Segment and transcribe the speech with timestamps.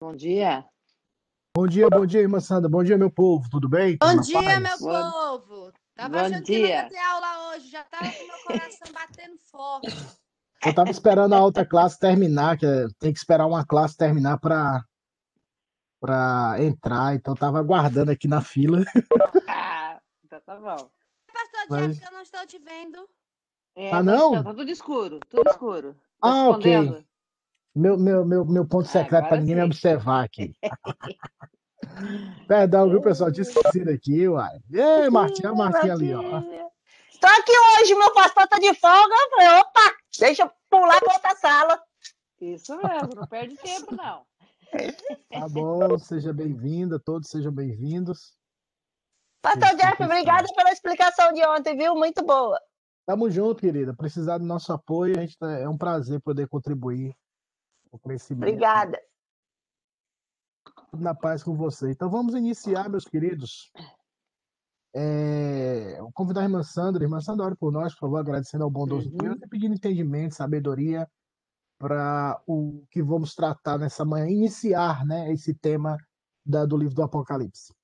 [0.00, 0.64] Bom dia.
[1.56, 2.68] Bom dia, bom dia, irmã Sandra.
[2.68, 3.48] Bom dia, meu povo.
[3.50, 3.96] Tudo bem?
[3.98, 4.60] Bom dia, paz?
[4.62, 5.72] meu Bom- povo.
[5.94, 6.88] Tava Bom achando que não ia dia.
[6.88, 9.88] ter aula hoje, já tava com meu coração batendo forte.
[10.64, 14.38] Eu tava esperando a outra classe terminar, que é- tem que esperar uma classe terminar
[14.38, 14.84] para
[16.00, 18.82] para entrar, então eu tava aguardando aqui na fila.
[19.48, 20.90] Ah, então tá bom.
[21.32, 23.08] Pastor Mas- que eu não estou te vendo.
[23.74, 24.42] É, Ah, tá- não?
[24.44, 25.94] Tá tudo escuro, tudo escuro.
[25.94, 27.04] Tá Ah, ok.
[27.74, 29.66] Meu, meu, meu, meu ponto secreto para Agora ninguém me sim.
[29.68, 30.54] observar aqui.
[32.46, 33.32] Perdão, viu, pessoal?
[33.32, 34.58] Tinha esquecido aqui, uai.
[34.72, 36.20] Ei, Martinha, a Martinha ali, ó.
[37.20, 39.14] Tô aqui hoje, meu pastor tá de folga.
[39.14, 41.82] Eu falei, opa, deixa eu pular pra outra sala.
[42.40, 44.26] Isso mesmo, não perde tempo, não.
[45.30, 48.36] Tá bom, seja bem-vinda, todos sejam bem-vindos.
[49.40, 51.94] Pastor Jeff, obrigada pela explicação de ontem, viu?
[51.94, 52.60] Muito boa.
[53.04, 53.94] Tamo junto, querida.
[53.94, 57.14] Precisar do nosso apoio, a gente tá- é um prazer poder contribuir
[57.90, 58.48] com o crescimento.
[58.48, 59.00] Obrigada.
[60.90, 61.90] Tudo na paz com você.
[61.90, 63.72] Então vamos iniciar, meus queridos.
[64.94, 67.02] É, vou convidar a irmã Sandra.
[67.02, 69.16] Irmã Sandra, ore por nós, por favor, agradecendo ao bondoso Uhum.
[69.16, 71.10] Deus e pedindo entendimento, sabedoria
[71.78, 75.96] para o que vamos tratar nessa manhã, iniciar, né, esse tema
[76.46, 77.74] da- do livro do Apocalipse.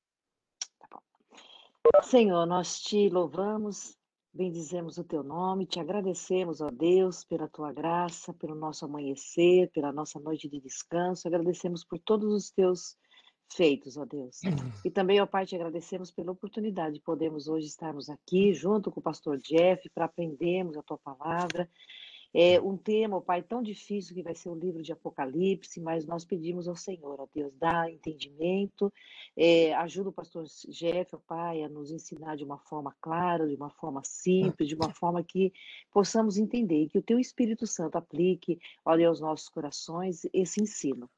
[2.04, 3.97] Senhor, nós te louvamos,
[4.38, 9.90] bendizemos o teu nome, te agradecemos, ó Deus, pela tua graça, pelo nosso amanhecer, pela
[9.90, 11.26] nossa noite de descanso.
[11.26, 12.96] Agradecemos por todos os teus
[13.52, 14.40] feitos, ó Deus.
[14.86, 19.00] E também, ó Pai, te agradecemos pela oportunidade de podermos hoje estarmos aqui junto com
[19.00, 21.68] o pastor Jeff para aprendermos a tua palavra.
[22.34, 26.04] É um tema, ó Pai, tão difícil que vai ser o livro de Apocalipse, mas
[26.04, 28.92] nós pedimos ao Senhor, ó Deus, dá entendimento,
[29.34, 33.54] é, ajuda o pastor Jeff, ó Pai, a nos ensinar de uma forma clara, de
[33.54, 35.52] uma forma simples, de uma forma que
[35.90, 41.08] possamos entender e que o Teu Espírito Santo aplique, olha, aos nossos corações esse ensino.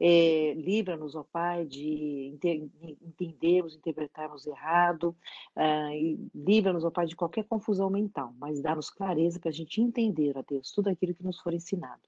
[0.00, 2.70] É, Livra-nos, ó Pai, de ente-
[3.02, 5.16] entendermos, interpretarmos errado,
[5.56, 10.36] e livra-nos, ó Pai, de qualquer confusão mental, mas dá-nos clareza para a gente entender,
[10.36, 12.02] ó Deus, tudo aquilo que nos for ensinado.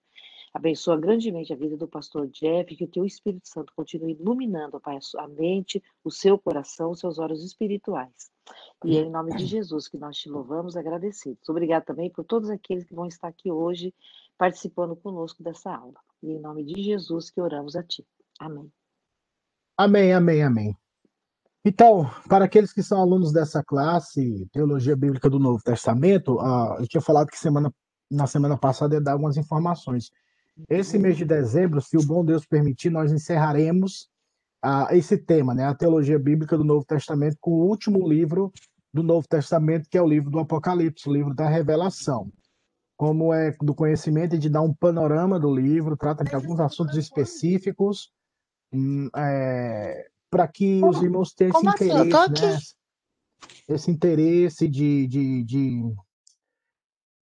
[0.52, 4.80] Abençoa grandemente a vida do pastor Jeff, que o teu Espírito Santo continue iluminando, ó
[4.80, 8.30] Pai, a mente, o seu coração, os seus olhos espirituais.
[8.84, 11.48] E é em nome de Jesus que nós te louvamos agradecidos.
[11.48, 13.92] Obrigado também por todos aqueles que vão estar aqui hoje
[14.38, 16.05] participando conosco dessa aula.
[16.22, 18.06] E em nome de Jesus que oramos a ti.
[18.38, 18.70] Amém.
[19.76, 20.76] Amém, amém, amém.
[21.64, 26.86] Então, para aqueles que são alunos dessa classe, Teologia Bíblica do Novo Testamento, ah, eu
[26.86, 27.74] tinha falado que semana,
[28.10, 30.10] na semana passada ia dar algumas informações.
[30.70, 34.08] Esse mês de dezembro, se o bom Deus permitir, nós encerraremos
[34.62, 38.52] ah, esse tema, né, a Teologia Bíblica do Novo Testamento, com o último livro
[38.94, 42.30] do Novo Testamento, que é o livro do Apocalipse, o livro da Revelação.
[42.96, 48.10] Como é do conhecimento, de dar um panorama do livro, trata de alguns assuntos específicos,
[48.72, 51.90] hum, é, para que os irmãos tenham esse assim?
[51.90, 52.58] Interesse, né?
[53.68, 55.94] Esse interesse de, de, de,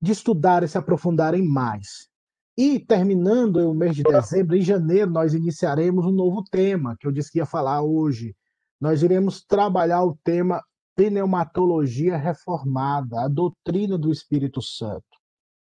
[0.01, 2.09] de estudar e se aprofundarem mais.
[2.57, 7.11] E terminando o mês de dezembro, em janeiro, nós iniciaremos um novo tema, que eu
[7.11, 8.35] disse que ia falar hoje.
[8.81, 10.63] Nós iremos trabalhar o tema
[10.95, 15.14] pneumatologia reformada, a doutrina do Espírito Santo.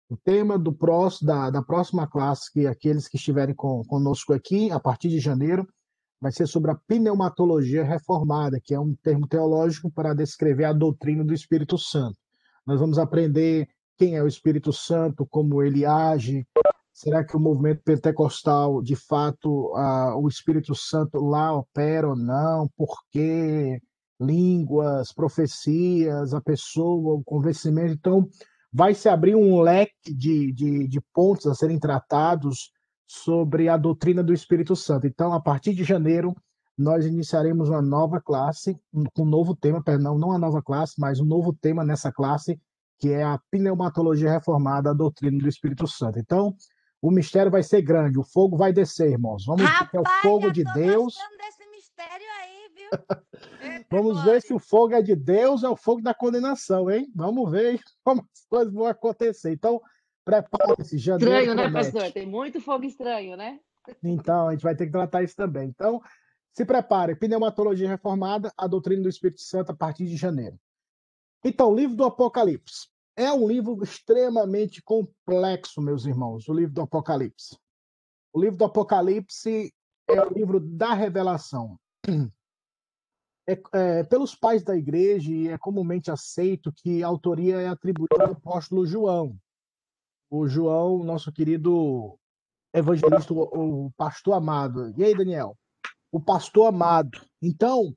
[0.09, 4.71] O tema do próximo, da, da próxima classe, que aqueles que estiverem com, conosco aqui,
[4.71, 5.67] a partir de janeiro,
[6.21, 11.25] vai ser sobre a pneumatologia reformada, que é um termo teológico para descrever a doutrina
[11.25, 12.17] do Espírito Santo.
[12.65, 13.69] Nós vamos aprender
[13.99, 16.47] quem é o Espírito Santo, como ele age.
[16.93, 22.69] Será que o movimento pentecostal, de fato, ah, o Espírito Santo lá opera ou não?
[22.77, 23.81] Por quê?
[24.21, 27.93] Línguas, profecias, a pessoa, o convencimento.
[27.93, 28.29] Então,
[28.77, 32.71] vai se abrir um leque de, de, de pontos a serem tratados
[33.07, 35.07] sobre a doutrina do Espírito Santo.
[35.07, 36.37] Então, a partir de janeiro,
[36.77, 38.79] nós iniciaremos uma nova classe,
[39.15, 42.61] com um novo tema, perdão, não a nova classe, mas um novo tema nessa classe,
[42.99, 46.19] que é a pneumatologia reformada, a doutrina do Espírito Santo.
[46.19, 46.55] Então,
[47.01, 49.47] o mistério vai ser grande, o fogo vai descer, irmãos.
[49.47, 51.15] Vamos ver que é o Rapaz, fogo de Deus.
[51.39, 52.27] desse mistério
[52.91, 53.01] viu?
[53.61, 56.91] Eita, Vamos ver se o fogo é de Deus ou é o fogo da condenação,
[56.91, 57.11] hein?
[57.15, 59.53] Vamos ver como as coisas vão acontecer.
[59.53, 59.81] Então,
[60.25, 61.93] prepare-se, janeiro Estranho, né, promete.
[61.93, 62.13] pastor?
[62.13, 63.61] Tem muito fogo estranho, né?
[64.03, 65.69] Então, a gente vai ter que tratar isso também.
[65.69, 66.01] Então,
[66.53, 67.15] se prepare.
[67.15, 70.59] Pneumatologia reformada, a doutrina do Espírito Santo a partir de janeiro.
[71.45, 72.89] Então, o livro do Apocalipse.
[73.19, 77.57] É um livro extremamente complexo, meus irmãos, o livro do Apocalipse.
[78.31, 79.73] O livro do Apocalipse
[80.07, 81.79] é o livro da revelação.
[83.49, 88.25] É, é, pelos pais da igreja, e é comumente aceito que a autoria é atribuída
[88.25, 89.37] ao apóstolo João.
[90.29, 92.19] o João, nosso querido
[92.75, 94.93] evangelista, o, o pastor amado.
[94.97, 95.57] E aí, Daniel?
[96.11, 97.21] O pastor amado.
[97.41, 97.95] Então,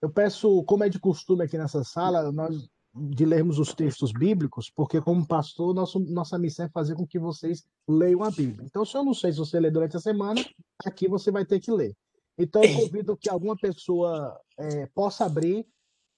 [0.00, 4.70] eu peço, como é de costume aqui nessa sala, nós de lermos os textos bíblicos,
[4.70, 8.66] porque como pastor, nosso, nossa missão é fazer com que vocês leiam a Bíblia.
[8.66, 10.44] Então, se eu não sei se você lê durante a semana,
[10.84, 11.96] aqui você vai ter que ler.
[12.38, 15.66] Então, eu convido que alguma pessoa é, possa abrir.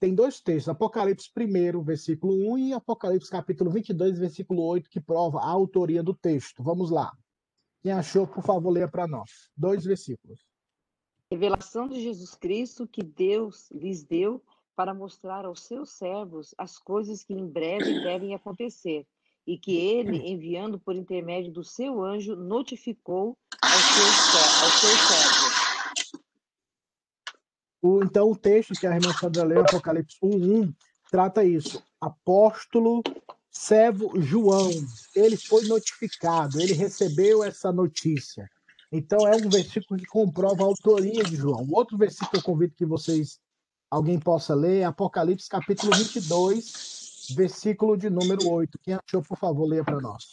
[0.01, 5.39] Tem dois textos, Apocalipse 1, versículo 1 e Apocalipse capítulo 22, versículo 8, que prova
[5.39, 6.63] a autoria do texto.
[6.63, 7.13] Vamos lá.
[7.83, 9.31] Quem achou, por favor, leia para nós.
[9.57, 10.41] Dois versículos.
[11.31, 14.43] Revelação de Jesus Cristo que Deus lhes deu
[14.77, 19.07] para mostrar aos seus servos as coisas que em breve devem acontecer,
[19.47, 25.54] e que ele, enviando por intermédio do seu anjo, notificou ao seu, ao seu servo.
[27.85, 30.75] O, então, o texto que a irmã Sandra leu, Apocalipse 1, 1,
[31.11, 31.83] trata isso.
[32.01, 33.03] Apóstolo,
[33.51, 34.71] servo João,
[35.15, 38.49] ele foi notificado, ele recebeu essa notícia.
[38.91, 41.67] Então, é um versículo que comprova a autoria de João.
[41.73, 43.39] Outro versículo que eu convido que vocês
[43.91, 48.79] alguém possa ler, Apocalipse capítulo 22, versículo de número 8.
[48.83, 50.25] Quem achou, por favor, leia para nós.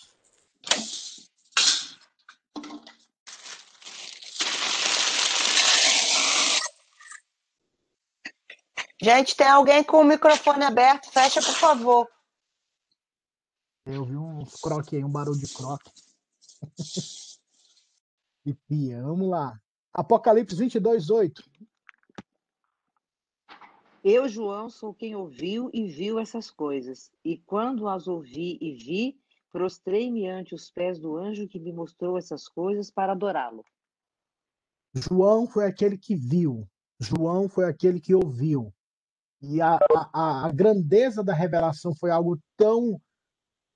[9.04, 11.12] Gente, tem alguém com o microfone aberto?
[11.12, 12.08] Fecha, por favor.
[13.84, 15.90] Eu vi um croque aí, um barulho de croque.
[18.46, 19.02] e pia.
[19.02, 19.60] Vamos lá.
[19.92, 21.44] Apocalipse 22, 8.
[24.04, 27.12] Eu, João, sou quem ouviu e viu essas coisas.
[27.26, 29.20] E quando as ouvi e vi,
[29.52, 33.66] prostrei-me ante os pés do anjo que me mostrou essas coisas para adorá-lo.
[34.94, 36.70] João foi aquele que viu.
[37.00, 38.72] João foi aquele que ouviu.
[39.42, 39.80] E a,
[40.14, 43.02] a, a grandeza da revelação foi algo tão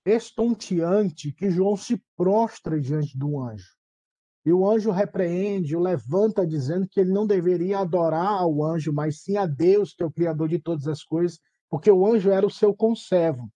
[0.06, 3.74] estonteante que João se prostra diante do anjo.
[4.46, 9.24] E o anjo repreende, o levanta, dizendo que ele não deveria adorar ao anjo, mas
[9.24, 12.46] sim a Deus, que é o Criador de todas as coisas, porque o anjo era
[12.46, 13.50] o seu conservo.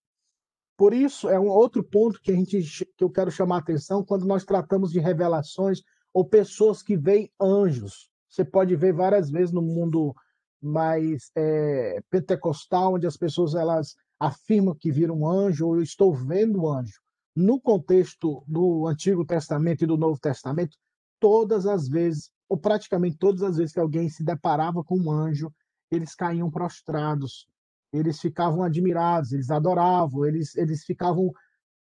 [0.76, 2.60] Por isso, é um outro ponto que, a gente,
[2.96, 5.80] que eu quero chamar a atenção quando nós tratamos de revelações
[6.12, 8.10] ou pessoas que veem anjos.
[8.28, 10.12] Você pode ver várias vezes no mundo
[10.62, 16.14] mais é, pentecostal, onde as pessoas elas afirmam que viram um anjo ou eu estou
[16.14, 17.00] vendo um anjo
[17.34, 20.76] no contexto do Antigo Testamento e do Novo Testamento,
[21.18, 25.52] todas as vezes, ou praticamente todas as vezes que alguém se deparava com um anjo,
[25.90, 27.46] eles caíam prostrados,
[27.92, 31.32] eles ficavam admirados, eles adoravam, eles, eles ficavam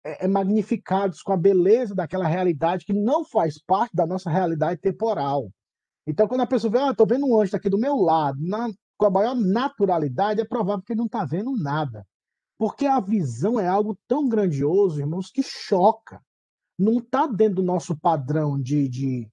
[0.05, 5.51] é, magnificados com a beleza daquela realidade que não faz parte da nossa realidade temporal.
[6.07, 8.69] Então, quando a pessoa vê, ah, estou vendo um anjo aqui do meu lado, na,
[8.97, 12.07] com a maior naturalidade, é provável que ele não está vendo nada.
[12.59, 16.21] Porque a visão é algo tão grandioso, irmãos, que choca.
[16.79, 19.29] Não está dentro do nosso padrão de, de,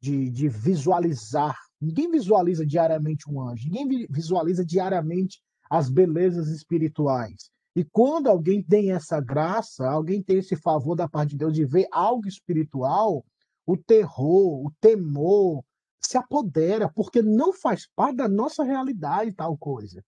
[0.00, 1.56] de, de, visualizar.
[1.80, 7.50] Ninguém visualiza diariamente um anjo, ninguém visualiza diariamente as belezas espirituais.
[7.74, 11.64] E quando alguém tem essa graça, alguém tem esse favor da parte de Deus de
[11.64, 13.24] ver algo espiritual,
[13.66, 15.64] o terror, o temor
[16.04, 20.04] se apodera, porque não faz parte da nossa realidade tal coisa.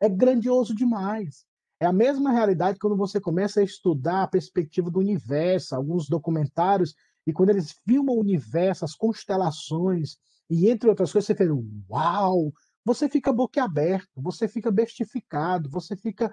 [0.00, 1.46] É grandioso demais.
[1.80, 6.94] É a mesma realidade quando você começa a estudar a perspectiva do universo, alguns documentários,
[7.26, 10.16] e quando eles filmam o universo, as constelações,
[10.50, 12.52] e entre outras coisas, você fala, uau!
[12.84, 16.32] Você fica boquiaberto, você fica bestificado, você fica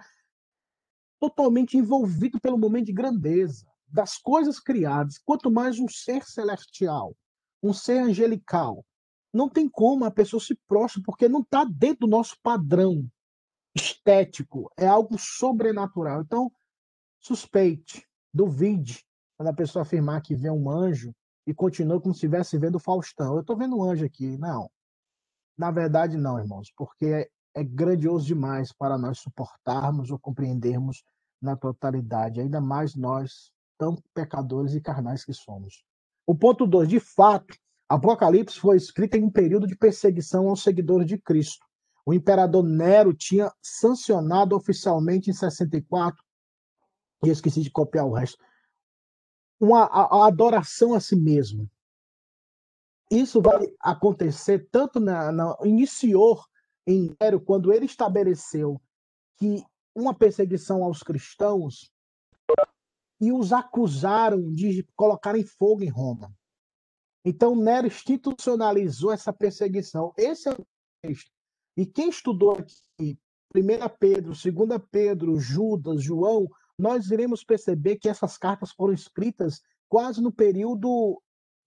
[1.20, 5.18] totalmente envolvido pelo momento de grandeza das coisas criadas.
[5.18, 7.16] Quanto mais um ser celestial,
[7.66, 8.86] um ser angelical,
[9.34, 13.10] não tem como a pessoa se prostra, porque não está dentro do nosso padrão
[13.76, 16.22] estético, é algo sobrenatural.
[16.22, 16.52] Então,
[17.20, 19.04] suspeite, duvide
[19.36, 21.14] quando a pessoa afirmar que vê um anjo
[21.46, 23.34] e continua como se estivesse vendo Faustão.
[23.34, 24.38] Eu estou vendo um anjo aqui.
[24.38, 24.70] Não.
[25.58, 31.04] Na verdade, não, irmãos, porque é, é grandioso demais para nós suportarmos ou compreendermos
[31.42, 35.84] na totalidade, ainda mais nós, tão pecadores e carnais que somos.
[36.26, 37.56] O ponto 2, de fato,
[37.88, 41.66] Apocalipse foi escrito em um período de perseguição aos seguidores de Cristo
[42.06, 46.24] o imperador Nero tinha sancionado oficialmente em 64,
[47.24, 48.38] e esqueci de copiar o resto,
[49.60, 51.70] uma a, a adoração a si mesmo.
[53.10, 56.44] Isso vai acontecer tanto na, na iniciou
[56.86, 58.80] em Nero quando ele estabeleceu
[59.38, 59.64] que
[59.96, 61.92] uma perseguição aos cristãos
[63.26, 66.32] e os acusaram de colocarem fogo em Roma.
[67.26, 70.14] Então Nero institucionalizou essa perseguição.
[70.16, 70.64] Esse é o
[71.02, 71.32] texto.
[71.76, 73.18] E quem estudou aqui
[73.56, 73.62] 1
[74.00, 80.32] Pedro, 2 Pedro, Judas, João, nós iremos perceber que essas cartas foram escritas quase no
[80.32, 81.20] período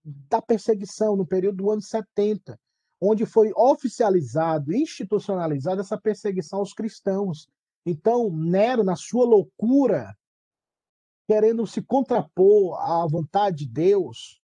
[0.04, 2.56] da perseguição, no período do ano 70,
[3.00, 7.48] onde foi oficializado, institucionalizada essa perseguição aos cristãos.
[7.84, 10.16] Então, Nero, na sua loucura,
[11.28, 14.40] querendo se contrapor à vontade de Deus,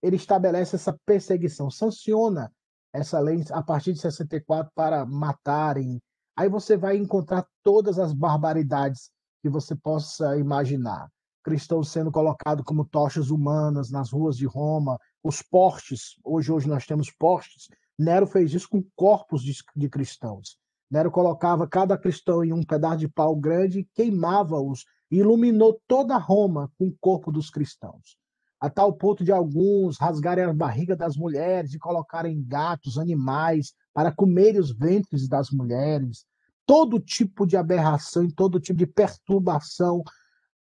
[0.00, 2.52] ele estabelece essa perseguição, sanciona
[2.92, 6.00] essa lei a partir de 64 para matarem.
[6.36, 9.10] Aí você vai encontrar todas as barbaridades
[9.42, 11.08] que você possa imaginar.
[11.42, 16.86] Cristãos sendo colocados como tochas humanas nas ruas de Roma, os postes, hoje, hoje nós
[16.86, 17.68] temos postes.
[17.98, 20.56] Nero fez isso com corpos de, de cristãos.
[20.88, 26.16] Nero colocava cada cristão em um pedaço de pau grande e queimava-os, e iluminou toda
[26.16, 28.18] Roma com o corpo dos cristãos.
[28.60, 34.12] A tal ponto de alguns rasgarem a barriga das mulheres e colocarem gatos, animais, para
[34.12, 36.26] comerem os ventres das mulheres.
[36.66, 40.02] Todo tipo de aberração, todo tipo de perturbação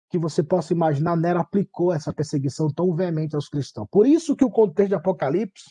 [0.09, 3.88] que você possa imaginar, Nero aplicou essa perseguição tão veemente aos cristãos.
[3.90, 5.70] Por isso que o contexto de Apocalipse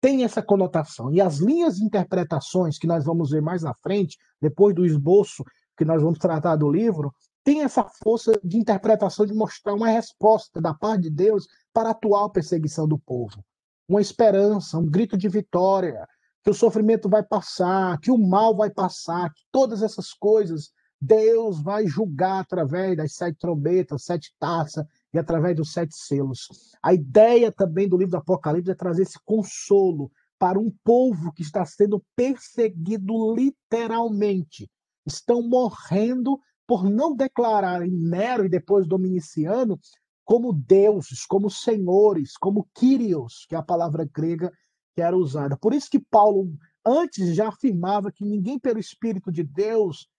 [0.00, 1.12] tem essa conotação.
[1.12, 5.44] E as linhas de interpretações que nós vamos ver mais na frente, depois do esboço
[5.76, 7.12] que nós vamos tratar do livro,
[7.48, 11.92] tem essa força de interpretação de mostrar uma resposta da parte de Deus para a
[11.92, 13.42] atual perseguição do povo.
[13.88, 16.06] Uma esperança, um grito de vitória,
[16.44, 20.68] que o sofrimento vai passar, que o mal vai passar, que todas essas coisas
[21.00, 26.48] Deus vai julgar através das sete trombetas, sete taças e através dos sete selos.
[26.82, 31.40] A ideia também do livro do Apocalipse é trazer esse consolo para um povo que
[31.40, 34.70] está sendo perseguido literalmente.
[35.06, 36.38] Estão morrendo
[36.68, 39.80] por não declararem Nero e depois Dominiciano
[40.22, 44.52] como deuses, como senhores, como Kyrios, que é a palavra grega
[44.94, 45.56] que era usada.
[45.56, 46.52] Por isso que Paulo
[46.84, 50.10] antes já afirmava que ninguém pelo Espírito de Deus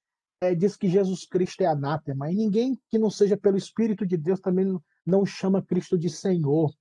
[0.42, 4.18] é, diz que Jesus Cristo é anátema, e ninguém que não seja pelo Espírito de
[4.18, 4.76] Deus também
[5.06, 6.74] não, chama Cristo de Senhor,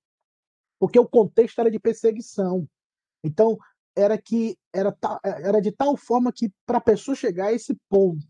[0.79, 2.67] porque o contexto era de perseguição.
[3.23, 3.59] Então,
[3.95, 8.25] era que era, era de tal forma que para a pessoa chegar a esse ponto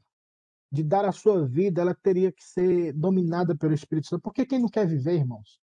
[0.70, 4.22] de dar a sua vida, ela teria que ser dominada pelo Espírito Santo.
[4.22, 5.60] Porque quem não quer viver, irmãos?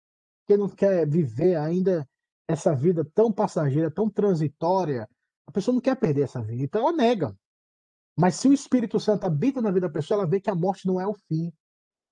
[0.46, 2.08] Quem não quer viver ainda
[2.46, 5.08] essa vida tão passageira, tão transitória,
[5.46, 6.62] a pessoa não quer perder essa vida.
[6.62, 7.36] Então ela nega.
[8.16, 10.86] Mas se o Espírito Santo habita na vida da pessoa, ela vê que a morte
[10.86, 11.52] não é o fim.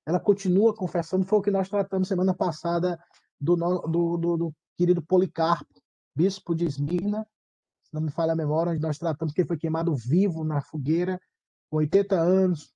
[0.06, 1.26] Ela continua confessando.
[1.26, 2.99] Foi o que nós tratamos semana passada
[3.40, 5.80] do, do, do, do querido Policarpo,
[6.14, 7.26] bispo de Esmirna,
[7.82, 10.61] se não me falha a memória, onde nós tratamos que ele foi queimado vivo na
[10.61, 11.20] fogueira,
[11.68, 12.73] com 80 anos.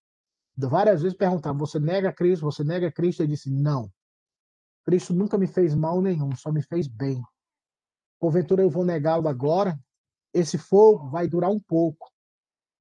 [0.57, 2.45] Várias vezes perguntava: Você nega Cristo?
[2.45, 3.23] Você nega Cristo?
[3.23, 3.91] Ele disse: Não.
[4.85, 7.23] Cristo nunca me fez mal nenhum, só me fez bem.
[8.21, 9.79] Porventura eu vou negá-lo agora?
[10.33, 12.11] Esse fogo vai durar um pouco,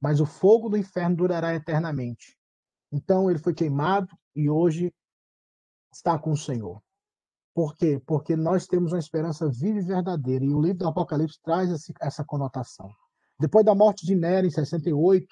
[0.02, 2.38] mas o fogo do inferno durará eternamente.
[2.92, 4.94] Então ele foi queimado e hoje
[5.94, 6.82] está com o Senhor.
[7.54, 8.02] Por quê?
[8.06, 11.70] Porque nós temos uma esperança viva e verdadeira, e o livro do Apocalipse traz
[12.02, 12.90] essa conotação.
[13.40, 15.28] Depois da morte de Nero, em 68,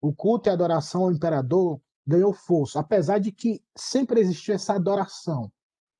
[0.00, 5.50] o culto e adoração ao imperador ganhou força, apesar de que sempre existiu essa adoração.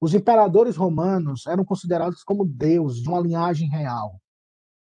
[0.00, 4.20] Os imperadores romanos eram considerados como deuses de uma linhagem real.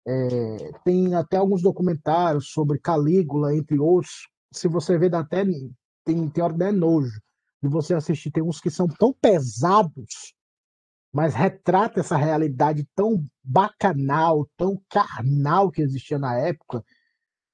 [0.06, 4.28] É, tem até alguns documentários sobre Calígula, entre outros.
[4.54, 5.44] Se você vê, dá até
[6.06, 7.20] tem, tem dá nojo
[7.62, 8.32] de você assistir.
[8.32, 10.34] Tem uns que são tão pesados,
[11.12, 16.84] mas retrata essa realidade tão bacanal, tão carnal que existia na época,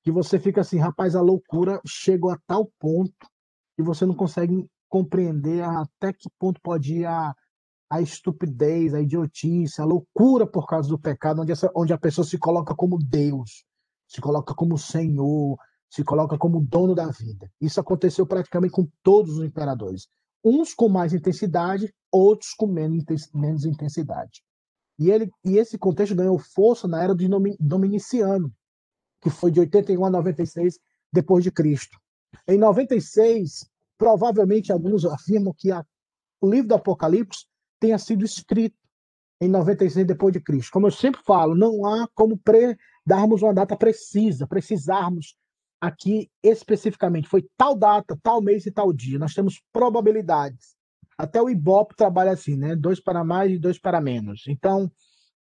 [0.04, 3.33] que você fica assim, rapaz, a loucura chegou a tal ponto
[3.76, 7.34] que você não consegue compreender até que ponto pode ir a,
[7.90, 12.26] a estupidez, a idiotice, a loucura por causa do pecado, onde, essa, onde a pessoa
[12.26, 13.66] se coloca como Deus,
[14.08, 15.58] se coloca como Senhor,
[15.90, 17.52] se coloca como dono da vida.
[17.62, 20.08] Isso aconteceu praticamente com todos os imperadores.
[20.44, 24.44] Uns com mais intensidade, outros com menos, intensidade.
[25.00, 27.28] E, ele, e esse contexto ganhou força na era de
[27.60, 28.52] Dominiciano,
[29.22, 30.80] que foi de 81 a 96
[31.12, 31.98] depois de Cristo.
[32.48, 35.86] Em 96, provavelmente alguns afirmam que a,
[36.42, 37.46] o livro do Apocalipse
[37.80, 38.76] tenha sido escrito
[39.42, 40.72] em 96 depois de Cristo.
[40.72, 45.36] Como eu sempre falo, não há como pre darmos uma data precisa, precisarmos
[45.82, 49.20] aqui especificamente foi tal data, tal mês e tal dia.
[49.20, 50.76] Nós temos probabilidades.
[51.18, 52.76] Até o Ibope trabalha assim, né?
[52.76, 54.44] Dois para mais e dois para menos.
[54.48, 54.90] Então,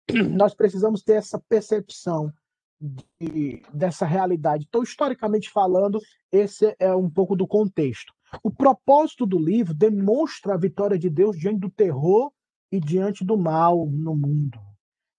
[0.32, 2.32] nós precisamos ter essa percepção
[2.80, 4.64] de, dessa realidade.
[4.68, 6.00] Então, historicamente falando,
[6.32, 8.12] esse é um pouco do contexto.
[8.42, 12.32] O propósito do livro demonstra a vitória de Deus diante do terror
[12.70, 14.60] e diante do mal no mundo,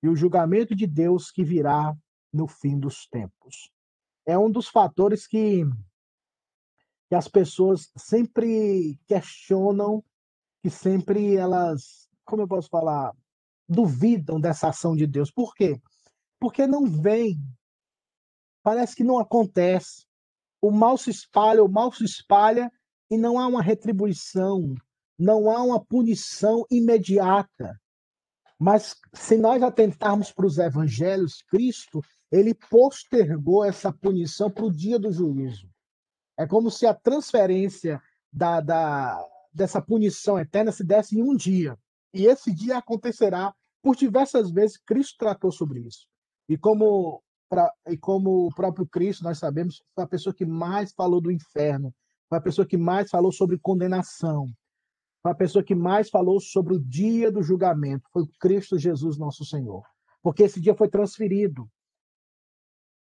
[0.01, 1.93] e o julgamento de Deus que virá
[2.31, 3.69] no fim dos tempos.
[4.25, 5.65] É um dos fatores que,
[7.09, 10.01] que as pessoas sempre questionam,
[10.63, 13.11] que sempre elas, como eu posso falar,
[13.67, 15.29] duvidam dessa ação de Deus.
[15.29, 15.81] Por quê?
[16.41, 17.39] Porque não vem,
[18.63, 20.07] parece que não acontece.
[20.59, 22.71] O mal se espalha, o mal se espalha
[23.11, 24.73] e não há uma retribuição,
[25.19, 27.79] não há uma punição imediata.
[28.59, 34.97] Mas se nós atentarmos para os evangelhos, Cristo, ele postergou essa punição para o dia
[34.97, 35.69] do juízo.
[36.35, 38.01] É como se a transferência
[38.33, 41.77] da, da, dessa punição eterna se desse em um dia.
[42.11, 44.77] E esse dia acontecerá por diversas vezes.
[44.77, 46.10] Cristo tratou sobre isso.
[46.51, 50.91] E como, pra, e como o próprio Cristo, nós sabemos, foi a pessoa que mais
[50.91, 51.95] falou do inferno,
[52.27, 54.51] foi a pessoa que mais falou sobre condenação,
[55.23, 59.45] foi a pessoa que mais falou sobre o dia do julgamento, foi Cristo Jesus, nosso
[59.45, 59.81] Senhor.
[60.21, 61.69] Porque esse dia foi transferido.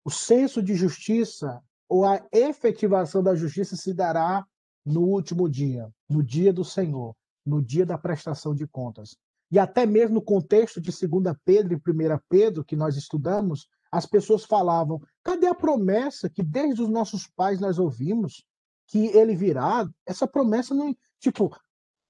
[0.04, 4.44] O senso de justiça ou a efetivação da justiça se dará
[4.84, 9.16] no último dia, no dia do Senhor, no dia da prestação de contas.
[9.50, 14.06] E até mesmo no contexto de 2 Pedro e 1 Pedro, que nós estudamos, as
[14.06, 18.44] pessoas falavam: cadê a promessa que desde os nossos pais nós ouvimos
[18.86, 19.88] que ele virá?
[20.04, 20.94] Essa promessa não.
[21.18, 21.56] Tipo,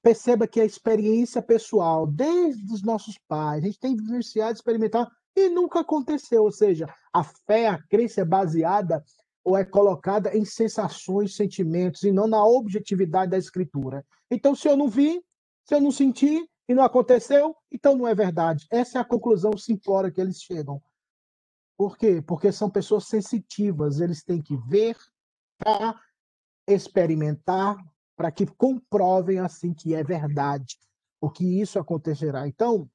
[0.03, 5.49] perceba que a experiência pessoal, desde os nossos pais, a gente tem vivenciado, experimentado, e
[5.49, 6.45] nunca aconteceu.
[6.45, 9.05] Ou seja, a fé, a crença é baseada
[9.45, 14.05] ou é colocada em sensações, sentimentos e não na objetividade da escritura.
[14.29, 15.23] Então, se eu não vi,
[15.65, 18.67] se eu não senti e não aconteceu, então não é verdade.
[18.71, 20.83] Essa é a conclusão simplória que eles chegam.
[21.77, 22.23] Por quê?
[22.23, 24.97] Porque são pessoas sensitivas, eles têm que ver
[25.59, 26.01] para
[26.67, 27.77] experimentar,
[28.17, 30.79] para que comprovem assim que é verdade,
[31.21, 32.49] o que isso acontecerá.
[32.49, 32.91] Então,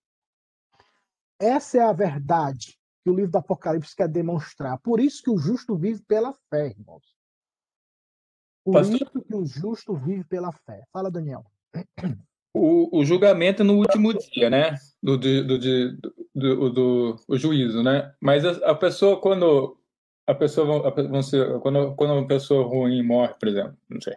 [1.39, 4.77] essa é a verdade que o livro do Apocalipse quer demonstrar.
[4.79, 7.15] Por isso que o justo vive pela fé, irmãos.
[8.63, 8.95] Por Pastor...
[8.95, 10.83] isso que o justo vive pela fé.
[10.91, 11.45] Fala, Daniel.
[12.53, 14.75] O, o julgamento no último dia, né?
[15.01, 15.57] Do, do, do,
[16.35, 18.13] do, do, do juízo, né?
[18.19, 19.77] Mas a, a, pessoa, quando
[20.27, 24.15] a pessoa, vamos ser, quando, quando uma pessoa ruim morre, por exemplo, não sei,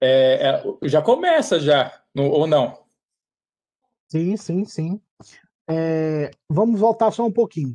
[0.00, 2.82] é, é, já começa já, no, ou não?
[4.08, 5.00] Sim, sim, sim.
[5.68, 7.74] É, vamos voltar só um pouquinho.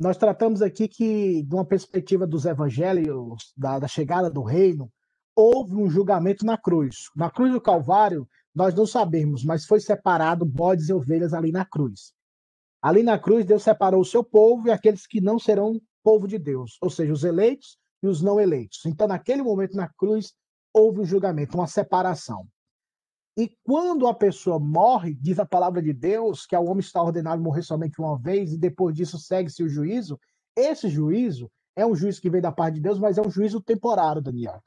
[0.00, 4.90] Nós tratamos aqui que, de uma perspectiva dos evangelhos, da, da chegada do reino,
[5.36, 7.10] houve um julgamento na cruz.
[7.14, 11.64] Na cruz do Calvário, nós não sabemos, mas foi separado bodes e ovelhas ali na
[11.64, 12.12] cruz.
[12.82, 16.40] Ali na cruz, Deus separou o seu povo e aqueles que não serão povo de
[16.40, 18.84] Deus, ou seja, os eleitos e os não eleitos.
[18.84, 20.34] Então, naquele momento, na cruz,
[20.74, 22.48] houve um julgamento, uma separação.
[23.36, 27.40] E quando a pessoa morre, diz a palavra de Deus que o homem está ordenado
[27.40, 30.18] morrer somente uma vez e depois disso segue-se o juízo.
[30.56, 33.60] Esse juízo é um juízo que vem da parte de Deus, mas é um juízo
[33.60, 34.60] temporário, Daniel.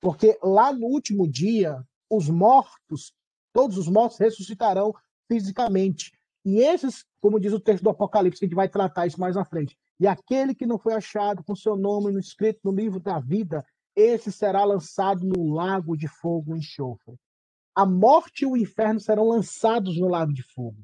[0.00, 3.12] Porque lá no último dia, os mortos,
[3.54, 4.92] todos os mortos ressuscitarão
[5.26, 6.12] fisicamente.
[6.44, 9.38] E esses, como diz o texto do Apocalipse, que a gente vai tratar isso mais
[9.38, 9.74] à frente.
[9.98, 13.64] E aquele que não foi achado com seu nome escrito no livro da vida,
[13.96, 17.16] esse será lançado no lago de fogo e enxofre
[17.74, 20.78] a morte e o inferno serão lançados no lago de fogo.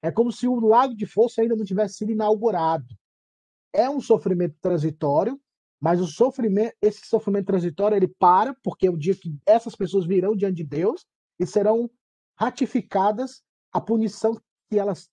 [0.00, 2.86] É como se o lago de fogo ainda não tivesse sido inaugurado.
[3.72, 5.40] É um sofrimento transitório,
[5.80, 10.06] mas o sofrimento, esse sofrimento transitório ele para porque é o dia que essas pessoas
[10.06, 11.04] virão diante de Deus
[11.38, 11.90] e serão
[12.36, 15.08] ratificadas a punição que elas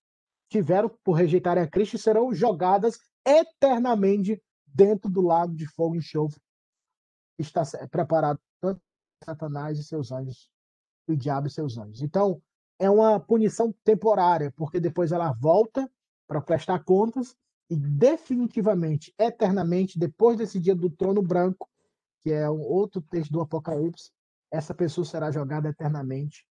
[0.48, 5.98] tiveram por rejeitarem a Cristo e serão jogadas eternamente dentro do lago de fogo e
[5.98, 6.40] enxofre.
[7.38, 8.80] Está preparado tanto
[9.24, 10.48] Satanás e seus anjos
[11.06, 12.00] o diabo e seus anjos.
[12.00, 12.40] Então,
[12.78, 15.90] é uma punição temporária, porque depois ela volta
[16.26, 17.36] para prestar contas
[17.68, 21.68] e definitivamente, eternamente, depois desse dia do trono branco,
[22.20, 24.10] que é um outro texto do Apocalipse,
[24.50, 26.46] essa pessoa será jogada eternamente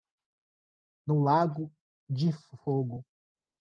[1.06, 1.70] no lago
[2.08, 2.32] de
[2.64, 3.04] fogo,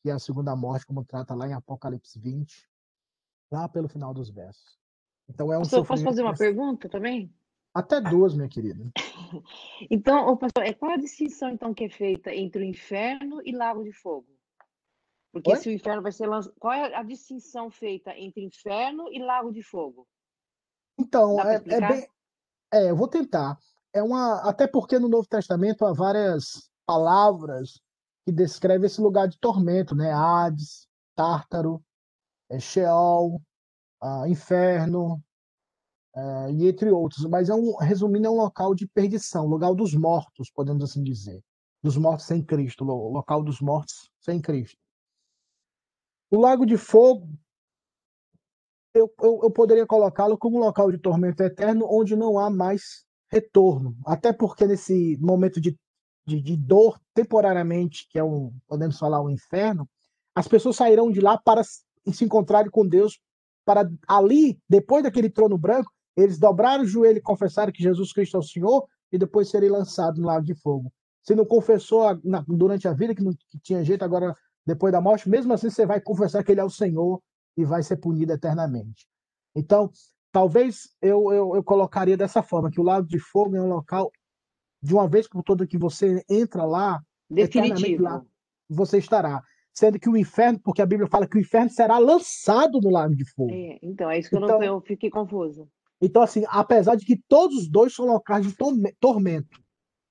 [0.02, 2.70] que é a segunda morte, como trata lá em Apocalipse 20,
[3.52, 4.80] lá pelo final dos versos.
[5.30, 7.34] Então é um Pastor, posso fazer uma pergunta também?
[7.74, 8.84] Até duas, minha querida.
[9.90, 13.82] Então, pastor, é qual a distinção então que é feita entre o inferno e lago
[13.82, 14.28] de fogo?
[15.32, 15.56] Porque Oi?
[15.56, 19.54] se o inferno vai ser lançado, qual é a distinção feita entre inferno e lago
[19.54, 20.06] de fogo?
[21.00, 22.08] Então, é, é, bem,
[22.74, 23.58] é, eu vou tentar.
[23.94, 27.82] É uma, até porque no Novo Testamento há várias palavras
[28.26, 30.12] que descrevem esse lugar de tormento, né?
[30.12, 31.84] Hades, Tártaro,
[32.50, 33.42] é, Sheol,
[34.02, 35.22] ah, inferno,
[36.16, 39.94] é, e entre outros, mas é um, resumindo, é um local de perdição, local dos
[39.94, 41.42] mortos, podemos assim dizer,
[41.82, 44.78] dos mortos sem Cristo, local dos mortos sem Cristo.
[46.30, 47.30] O Lago de Fogo,
[48.94, 53.06] eu, eu, eu poderia colocá-lo como um local de tormento eterno, onde não há mais
[53.30, 53.96] retorno.
[54.06, 55.78] Até porque nesse momento de,
[56.26, 59.88] de, de dor, temporariamente, que é um, podemos falar, um inferno,
[60.36, 63.20] as pessoas sairão de lá para se encontrarem com Deus,
[63.66, 68.38] para ali, depois daquele trono branco, eles dobraram o joelho e confessaram que Jesus Cristo
[68.38, 70.92] é o Senhor e depois serem lançados no lago de fogo.
[71.22, 75.02] Se não confessou na, durante a vida que não que tinha jeito, agora depois da
[75.02, 77.22] morte, mesmo assim você vai confessar que ele é o Senhor
[77.58, 79.08] e vai ser punido eternamente.
[79.56, 79.92] Então,
[80.32, 84.12] talvez eu, eu, eu colocaria dessa forma, que o lago de fogo é um local,
[84.82, 88.04] de uma vez por todas que você entra lá, Definitivo.
[88.04, 88.24] lá
[88.70, 89.42] você estará.
[89.74, 93.16] Sendo que o inferno, porque a Bíblia fala que o inferno será lançado no lago
[93.16, 93.52] de fogo.
[93.54, 95.68] É, então, é isso que eu, Então- não, eu fiquei confusa.
[96.02, 99.62] Então, assim, apesar de que todos os dois são locais de torme- tormento,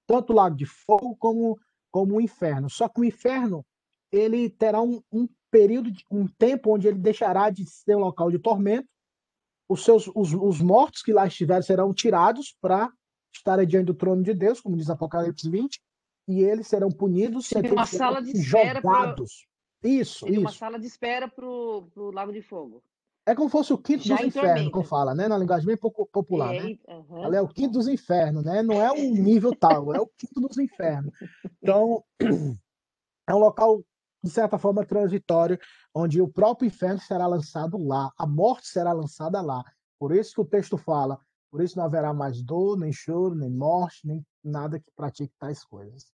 [0.06, 1.58] tanto o lago de fogo como,
[1.90, 2.70] como o inferno.
[2.70, 3.64] Só que o inferno,
[4.12, 8.30] ele terá um, um período, de, um tempo onde ele deixará de ser um local
[8.30, 8.88] de tormento.
[9.68, 12.90] Os seus, os, os mortos que lá estiverem serão tirados para
[13.32, 15.80] estarem diante do trono de Deus, como diz Apocalipse 20,
[16.28, 19.46] e eles serão punidos, Seria uma sala de espera jogados.
[19.82, 20.58] Isso, Seria uma isso.
[20.58, 22.82] sala de espera pro, pro Lago de Fogo.
[23.26, 25.28] É como se fosse o quinto Já dos infernos, como fala, né?
[25.28, 26.76] Na linguagem bem popu- popular, É, né?
[26.88, 27.22] aham.
[27.24, 28.62] Ela é o quinto dos infernos, né?
[28.62, 31.12] Não é um nível tal, é o quinto dos infernos.
[31.62, 32.02] Então,
[33.28, 33.82] é um local,
[34.22, 35.58] de certa forma, transitório,
[35.94, 39.62] onde o próprio inferno será lançado lá, a morte será lançada lá.
[39.98, 41.18] Por isso que o texto fala,
[41.50, 45.64] por isso não haverá mais dor, nem choro, nem morte, nem nada que pratique tais
[45.64, 46.06] coisas.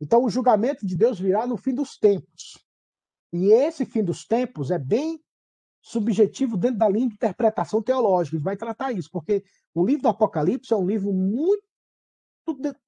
[0.00, 2.58] Então, o julgamento de Deus virá no fim dos tempos.
[3.32, 5.20] E esse fim dos tempos é bem
[5.80, 8.36] subjetivo dentro da linha de interpretação teológica.
[8.36, 9.44] Gente vai tratar isso, porque
[9.74, 11.62] o livro do Apocalipse é um livro muito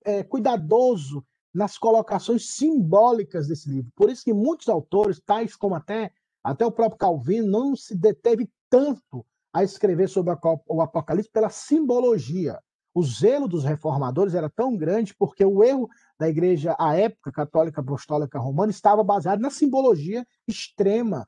[0.04, 3.90] é, cuidadoso nas colocações simbólicas desse livro.
[3.94, 6.12] Por isso que muitos autores, tais como até,
[6.44, 9.24] até o próprio Calvino, não se deteve tanto
[9.56, 10.36] a escrever sobre
[10.68, 12.58] o Apocalipse pela simbologia.
[12.94, 15.88] O zelo dos reformadores era tão grande porque o erro
[16.20, 21.26] da igreja à época católica apostólica romana estava baseado na simbologia extrema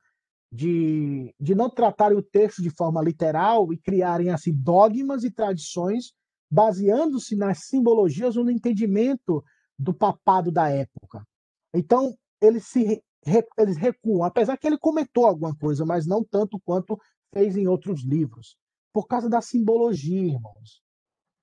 [0.52, 6.12] de, de não tratarem o texto de forma literal e criarem assim dogmas e tradições
[6.50, 9.42] baseando-se nas simbologias ou no entendimento
[9.78, 11.26] do papado da época.
[11.72, 13.02] Então, eles se
[13.56, 16.98] eles recuam, apesar que ele comentou alguma coisa, mas não tanto quanto
[17.32, 18.56] fez em outros livros,
[18.92, 20.82] por causa da simbologia, irmãos.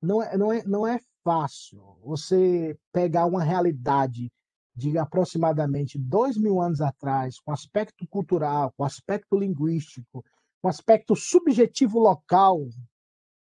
[0.01, 4.31] Não é, não é, não é fácil você pegar uma realidade
[4.75, 10.23] de aproximadamente dois mil anos atrás, com aspecto cultural, com aspecto linguístico,
[10.61, 12.67] com aspecto subjetivo local,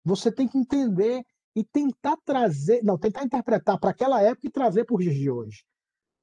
[0.05, 1.25] você tem que entender
[1.57, 5.31] e tentar trazer, não, tentar interpretar para aquela época e trazer para os dias de
[5.31, 5.64] hoje.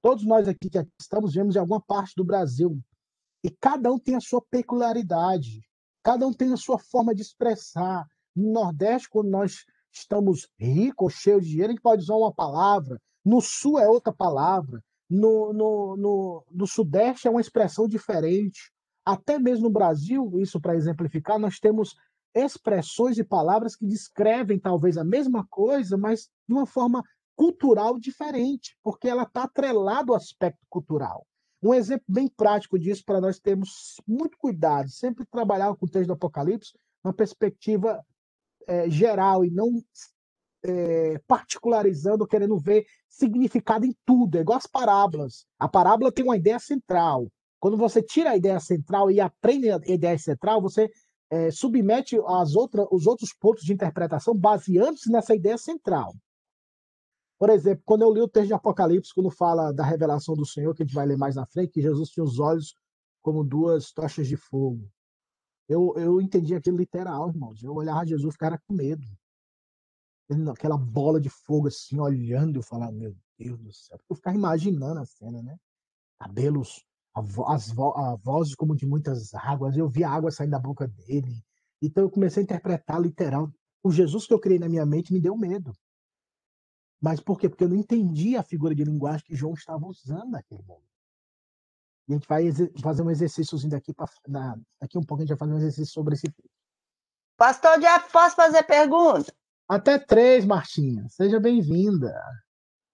[0.01, 2.79] Todos nós aqui que estamos vemos em alguma parte do Brasil
[3.43, 5.61] e cada um tem a sua peculiaridade,
[6.03, 8.05] cada um tem a sua forma de expressar.
[8.35, 12.99] No Nordeste, quando nós estamos ricos, cheios de dinheiro, a gente pode usar uma palavra.
[13.23, 14.83] No Sul é outra palavra.
[15.09, 18.71] No, no, no, no Sudeste é uma expressão diferente.
[19.05, 21.95] Até mesmo no Brasil, isso para exemplificar, nós temos
[22.35, 27.03] expressões e palavras que descrevem talvez a mesma coisa, mas de uma forma
[27.35, 31.25] cultural diferente, porque ela está atrelada ao aspecto cultural.
[31.63, 36.07] Um exemplo bem prático disso para nós termos muito cuidado, sempre trabalhar com o texto
[36.07, 38.05] do Apocalipse, uma perspectiva
[38.67, 39.81] eh, geral e não
[40.63, 45.45] eh, particularizando, querendo ver significado em tudo, é igual as parábolas.
[45.57, 47.27] A parábola tem uma ideia central.
[47.61, 50.89] Quando você tira a ideia central e aprende a ideia central, você
[51.29, 56.13] eh, submete as outras, os outros pontos de interpretação baseando-se nessa ideia central.
[57.39, 60.73] Por exemplo, quando eu li o texto de Apocalipse, quando fala da revelação do Senhor,
[60.73, 62.75] que a gente vai ler mais na frente, que Jesus tinha os olhos
[63.21, 64.89] como duas tochas de fogo.
[65.67, 67.63] Eu, eu entendi aquilo literal, irmãos.
[67.63, 69.05] Eu olhava Jesus e ficava com medo.
[70.29, 73.97] Ele, aquela bola de fogo assim, olhando, eu falava, meu Deus do céu.
[74.09, 75.57] Eu ficava imaginando a cena, né?
[76.19, 76.83] Cabelos,
[77.15, 79.77] a, vo- as vo- a vozes como de muitas águas.
[79.77, 81.43] Eu via água saindo da boca dele.
[81.81, 83.51] Então eu comecei a interpretar literal.
[83.83, 85.73] O Jesus que eu criei na minha mente me deu medo.
[87.03, 87.49] Mas por quê?
[87.49, 90.87] Porque eu não entendi a figura de linguagem que João estava usando naquele momento.
[92.07, 92.49] E a gente vai
[92.81, 95.93] fazer um exercíciozinho daqui, pra, na, daqui um pouco a gente vai fazer um exercício
[95.93, 96.33] sobre esse
[97.35, 99.33] Pastor Jeff, posso fazer pergunta?
[99.67, 101.05] Até três, Martinha.
[101.09, 102.15] Seja bem-vinda.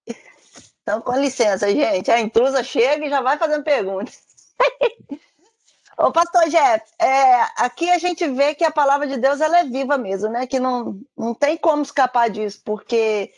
[0.81, 2.09] Então, com licença, gente.
[2.09, 4.23] A intrusa chega e já vai fazendo perguntas.
[5.99, 9.65] Ô, pastor Jeff, é, aqui a gente vê que a palavra de Deus ela é
[9.65, 10.47] viva mesmo, né?
[10.47, 13.31] Que não, não tem como escapar disso, porque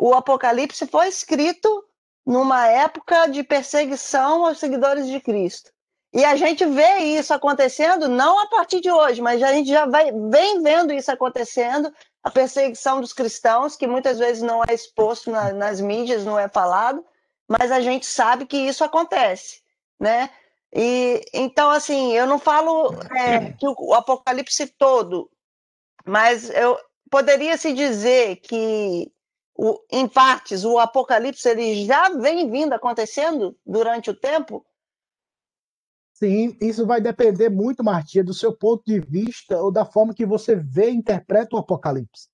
[0.00, 1.84] o Apocalipse foi escrito
[2.24, 5.70] numa época de perseguição aos seguidores de Cristo.
[6.12, 9.84] E a gente vê isso acontecendo não a partir de hoje, mas a gente já
[9.84, 15.30] vai, vem vendo isso acontecendo a perseguição dos cristãos, que muitas vezes não é exposto
[15.30, 17.04] na, nas mídias, não é falado,
[17.46, 19.60] mas a gente sabe que isso acontece,
[20.00, 20.30] né?
[20.72, 25.30] E então, assim, eu não falo é, que o, Apocalipse todo,
[26.06, 26.78] mas eu
[27.10, 29.12] poderia se dizer que
[29.62, 34.64] o, em partes o Apocalipse ele já vem vindo acontecendo durante o tempo.
[36.14, 40.24] Sim, isso vai depender muito, Martinha, do seu ponto de vista ou da forma que
[40.24, 42.28] você vê e interpreta o Apocalipse.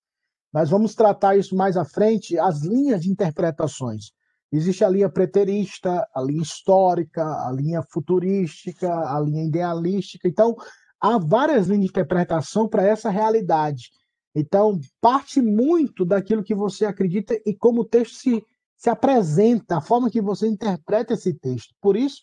[0.52, 4.12] Nós vamos tratar isso mais à frente, as linhas de interpretações.
[4.52, 10.28] Existe a linha preterista, a linha histórica, a linha futurística, a linha idealística.
[10.28, 10.54] Então,
[11.00, 13.90] há várias linhas de interpretação para essa realidade.
[14.38, 18.44] Então, parte muito daquilo que você acredita e como o texto se,
[18.76, 21.74] se apresenta, a forma que você interpreta esse texto.
[21.80, 22.20] Por isso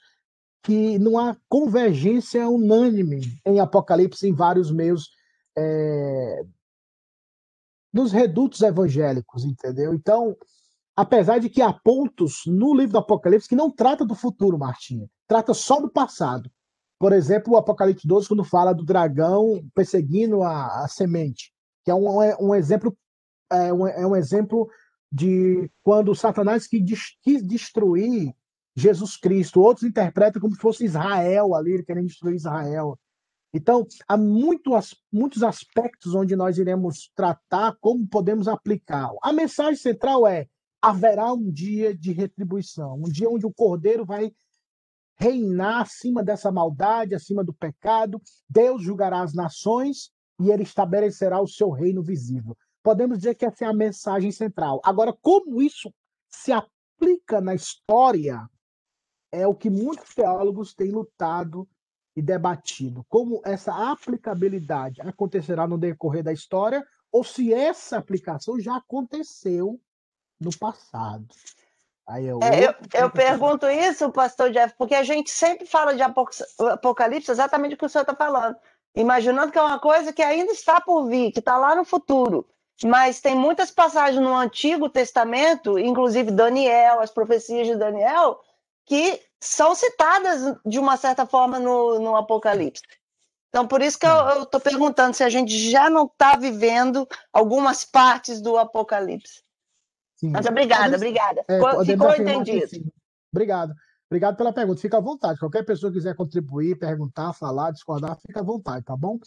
[0.61, 5.09] que não há convergência unânime em Apocalipse em vários meios
[5.57, 6.43] é,
[7.91, 9.91] nos redutos evangélicos, entendeu?
[9.91, 10.37] Então,
[10.95, 15.09] apesar de que há pontos no livro do Apocalipse que não trata do futuro, Martinha,
[15.27, 16.47] trata só do passado.
[16.99, 21.52] Por exemplo, o Apocalipse 12, quando fala do dragão perseguindo a, a semente,
[21.83, 22.95] que é um, é um exemplo
[23.51, 24.69] é um, é um, exemplo
[25.11, 28.33] de quando Satanás quis, destruir
[28.75, 29.61] Jesus Cristo.
[29.61, 32.97] Outros interpretam como se fosse Israel ali, ele querendo destruir Israel.
[33.53, 34.71] Então, há muito,
[35.11, 39.11] muitos aspectos onde nós iremos tratar como podemos aplicar.
[39.21, 40.47] A mensagem central é:
[40.81, 44.31] haverá um dia de retribuição, um dia onde o cordeiro vai
[45.15, 48.19] reinar acima dessa maldade, acima do pecado.
[48.49, 52.57] Deus julgará as nações e ele estabelecerá o seu reino visível.
[52.81, 54.81] Podemos dizer que essa é a mensagem central.
[54.83, 55.93] Agora, como isso
[56.29, 58.41] se aplica na história,
[59.31, 61.67] é o que muitos teólogos têm lutado
[62.15, 63.05] e debatido.
[63.09, 69.79] Como essa aplicabilidade acontecerá no decorrer da história, ou se essa aplicação já aconteceu
[70.39, 71.27] no passado.
[72.05, 76.01] Aí é, é eu, eu pergunto isso, pastor Jeff, porque a gente sempre fala de
[76.01, 78.57] Apocalipse exatamente o que o senhor está falando,
[78.95, 82.47] imaginando que é uma coisa que ainda está por vir, que está lá no futuro.
[82.83, 88.39] Mas tem muitas passagens no Antigo Testamento, inclusive Daniel, as profecias de Daniel,
[88.85, 92.81] que são citadas de uma certa forma no, no Apocalipse.
[93.49, 97.85] Então, por isso que eu estou perguntando se a gente já não está vivendo algumas
[97.85, 99.43] partes do Apocalipse.
[100.15, 100.31] Sim.
[100.31, 101.45] Mas obrigada, obrigada.
[101.47, 102.91] É, Ficou entendido.
[103.31, 103.73] Obrigado.
[104.13, 104.79] Obrigado pela pergunta.
[104.79, 105.39] Fica à vontade.
[105.39, 109.17] Qualquer pessoa que quiser contribuir, perguntar, falar, discordar, fica à vontade, tá bom?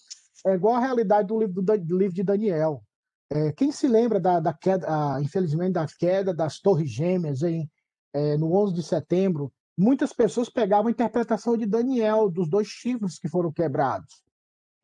[0.47, 2.85] É igual a realidade do livro, do, livro de Daniel.
[3.29, 7.69] É, quem se lembra da, da queda, infelizmente, da queda das Torres Gêmeas em,
[8.15, 9.53] é, no 11 de setembro?
[9.77, 14.23] Muitas pessoas pegavam a interpretação de Daniel, dos dois chifres que foram quebrados.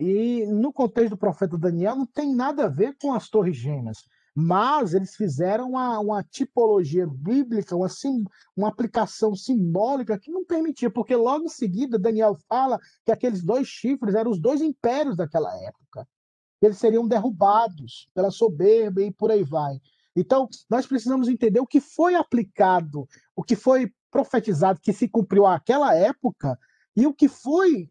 [0.01, 3.99] E no contexto do profeta Daniel, não tem nada a ver com as Torres Gêmeas
[4.35, 8.25] mas eles fizeram uma, uma tipologia bíblica, uma, sim,
[8.57, 13.69] uma aplicação simbólica que não permitia, porque logo em seguida Daniel fala que aqueles dois
[13.69, 16.09] chifres eram os dois impérios daquela época.
[16.63, 19.81] Eles seriam derrubados pela soberba e por aí vai.
[20.15, 25.47] Então, nós precisamos entender o que foi aplicado, o que foi profetizado, que se cumpriu
[25.47, 26.59] àquela época,
[26.95, 27.91] e o que foi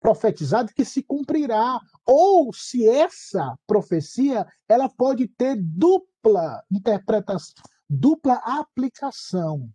[0.00, 7.54] profetizado que se cumprirá, ou se essa profecia ela pode ter dupla interpretação,
[7.88, 9.70] dupla aplicação.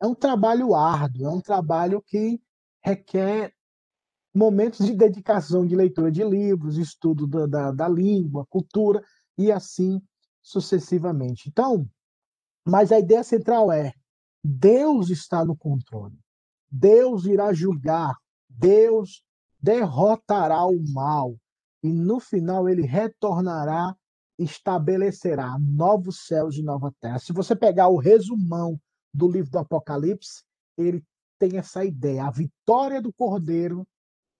[0.00, 2.40] É um trabalho árduo, é um trabalho que
[2.82, 3.52] requer
[4.34, 9.02] momentos de dedicação de leitura de livros, estudo da, da, da língua, cultura
[9.36, 10.00] e assim
[10.40, 11.48] sucessivamente.
[11.48, 11.88] Então,
[12.66, 13.92] mas a ideia central é:
[14.42, 16.18] Deus está no controle.
[16.70, 18.16] Deus irá julgar
[18.58, 19.24] Deus
[19.60, 21.36] derrotará o mal
[21.82, 23.94] e no final ele retornará,
[24.38, 27.18] estabelecerá novos céus e nova terra.
[27.18, 28.80] Se você pegar o resumão
[29.12, 30.42] do livro do Apocalipse,
[30.76, 31.04] ele
[31.38, 33.86] tem essa ideia: a vitória do Cordeiro,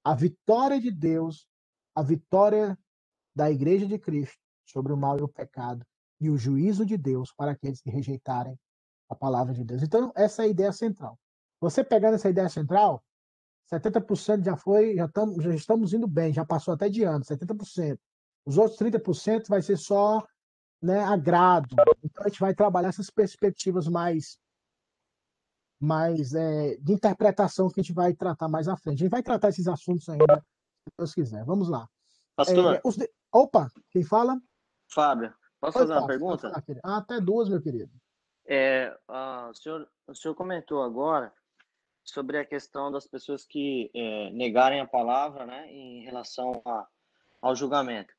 [0.05, 1.46] a vitória de Deus,
[1.94, 2.79] a vitória
[3.35, 5.85] da Igreja de Cristo sobre o mal e o pecado
[6.20, 8.57] e o juízo de Deus para aqueles que rejeitarem
[9.09, 9.83] a palavra de Deus.
[9.83, 11.18] Então, essa é a ideia central.
[11.61, 13.03] Você pegando essa ideia central,
[13.70, 17.98] 70% já foi, já, tam, já estamos indo bem, já passou até de ano, 70%.
[18.44, 20.25] Os outros 30% vai ser só
[20.83, 21.75] né, agrado.
[22.03, 24.38] Então a gente vai trabalhar essas perspectivas mais,
[25.81, 28.96] mais é, de interpretação que a gente vai tratar mais à frente.
[28.96, 30.44] A gente vai tratar esses assuntos ainda,
[30.83, 31.44] se Deus quiser.
[31.44, 31.88] Vamos lá.
[32.35, 32.75] Pastor.
[32.75, 33.11] É, de...
[33.33, 34.40] Opa, quem fala?
[34.90, 35.33] Fábio.
[35.61, 36.51] Posso Oi, fazer uma pergunta?
[36.51, 37.92] Falar, ah, até duas, meu querido.
[38.44, 41.33] É, uh, o, senhor, o senhor comentou agora
[42.05, 46.87] sobre a questão das pessoas que é, negarem a palavra né, em relação a,
[47.41, 48.12] ao julgamento.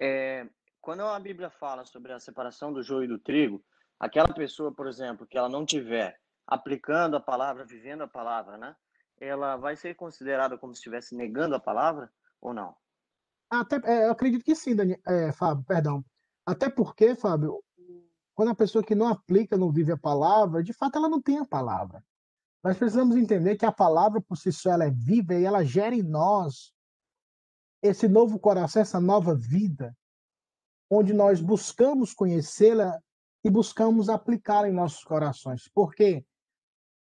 [0.00, 0.46] É,
[0.80, 3.64] quando a Bíblia fala sobre a separação do joio e do trigo,
[3.98, 8.76] aquela pessoa, por exemplo, que ela não tiver aplicando a palavra, vivendo a palavra, né?
[9.18, 12.76] Ela vai ser considerada como se estivesse negando a palavra ou não?
[13.50, 16.04] Até, é, eu acredito que sim, Dani, é, Fábio, perdão.
[16.44, 17.62] Até porque, Fábio,
[18.34, 21.38] quando a pessoa que não aplica, não vive a palavra, de fato ela não tem
[21.38, 22.04] a palavra.
[22.62, 26.02] Nós precisamos entender que a palavra por si só é viva e ela gera em
[26.02, 26.74] nós
[27.82, 29.96] esse novo coração, essa nova vida,
[30.90, 33.00] onde nós buscamos conhecê-la
[33.44, 35.68] e buscamos aplicá-la em nossos corações.
[35.68, 36.24] Por quê?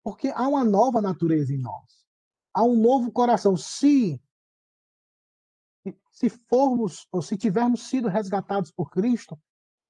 [0.04, 2.06] Porque há uma nova natureza em nós.
[2.54, 3.58] Há um novo coração.
[3.58, 4.22] Se
[6.12, 9.40] se formos ou se tivermos sido resgatados por Cristo,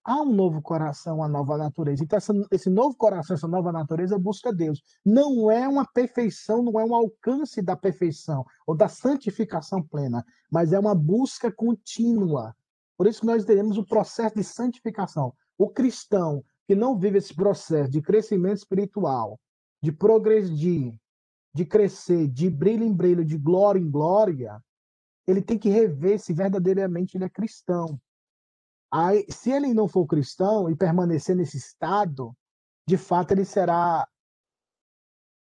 [0.04, 2.04] há um novo coração, uma nova natureza.
[2.04, 4.82] Então, essa, esse novo coração, essa nova natureza busca Deus.
[5.06, 10.74] Não é uma perfeição, não é um alcance da perfeição ou da santificação plena, mas
[10.74, 12.56] é uma busca contínua.
[12.98, 15.34] Por isso que nós teremos o processo de santificação.
[15.58, 19.40] O cristão que não vive esse processo de crescimento espiritual,
[19.82, 20.94] de progredir,
[21.54, 24.62] de crescer, de brilho em brilho, de glória em glória,
[25.28, 28.00] ele tem que rever se verdadeiramente ele é cristão.
[28.92, 32.36] Aí, se ele não for cristão e permanecer nesse estado,
[32.86, 34.06] de fato ele será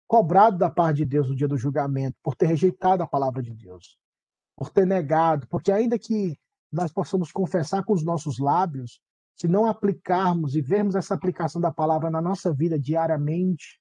[0.07, 3.53] cobrado da parte de Deus no dia do julgamento por ter rejeitado a palavra de
[3.53, 3.97] Deus,
[4.55, 6.37] por ter negado, porque ainda que
[6.71, 9.01] nós possamos confessar com os nossos lábios,
[9.35, 13.79] se não aplicarmos e vermos essa aplicação da palavra na nossa vida diariamente,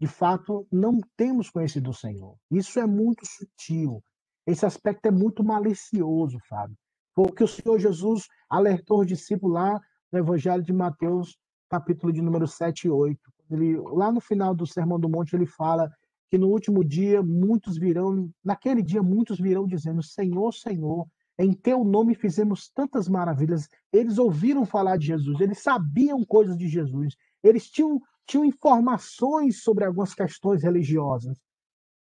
[0.00, 2.36] de fato não temos conhecido o Senhor.
[2.50, 4.02] Isso é muito sutil.
[4.46, 6.76] Esse aspecto é muito malicioso, Fábio.
[7.16, 9.80] Porque o Senhor Jesus alertou os discípulos lá
[10.12, 11.38] no Evangelho de Mateus,
[11.70, 13.18] capítulo de número 7 e 8.
[13.50, 15.90] Ele, lá no final do Sermão do Monte, ele fala
[16.28, 21.06] que no último dia muitos virão, naquele dia muitos virão dizendo: Senhor, Senhor,
[21.38, 23.66] em teu nome fizemos tantas maravilhas.
[23.90, 29.86] Eles ouviram falar de Jesus, eles sabiam coisas de Jesus, eles tinham, tinham informações sobre
[29.86, 31.38] algumas questões religiosas.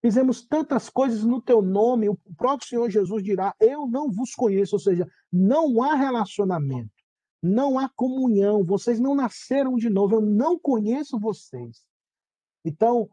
[0.03, 4.77] Fizemos tantas coisas no teu nome, o próprio Senhor Jesus dirá: Eu não vos conheço,
[4.77, 6.91] ou seja, não há relacionamento,
[7.43, 11.85] não há comunhão, vocês não nasceram de novo, eu não conheço vocês.
[12.65, 13.11] Então,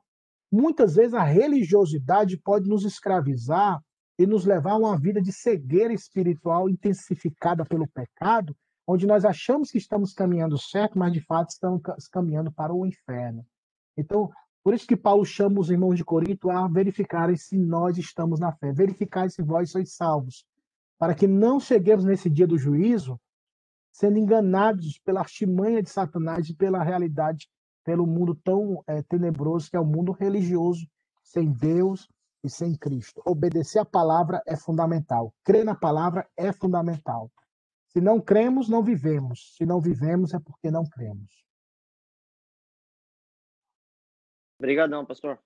[0.52, 3.82] muitas vezes a religiosidade pode nos escravizar
[4.18, 8.56] e nos levar a uma vida de cegueira espiritual intensificada pelo pecado,
[8.88, 13.46] onde nós achamos que estamos caminhando certo, mas de fato estamos caminhando para o inferno.
[13.98, 14.32] Então,
[14.68, 18.52] por isso que Paulo chama os irmãos de Corinto a verificarem se nós estamos na
[18.52, 20.46] fé, verificar se vós sois salvos,
[21.00, 23.18] para que não cheguemos nesse dia do juízo
[23.94, 27.48] sendo enganados pela artimanha de Satanás e pela realidade,
[27.86, 30.86] pelo mundo tão é, tenebroso que é o mundo religioso,
[31.24, 32.06] sem Deus
[32.44, 33.22] e sem Cristo.
[33.26, 35.34] Obedecer a palavra é fundamental.
[35.46, 37.32] Crer na palavra é fundamental.
[37.88, 39.56] Se não cremos, não vivemos.
[39.56, 41.47] Se não vivemos, é porque não cremos.
[44.60, 45.40] Obrigadão, pastor.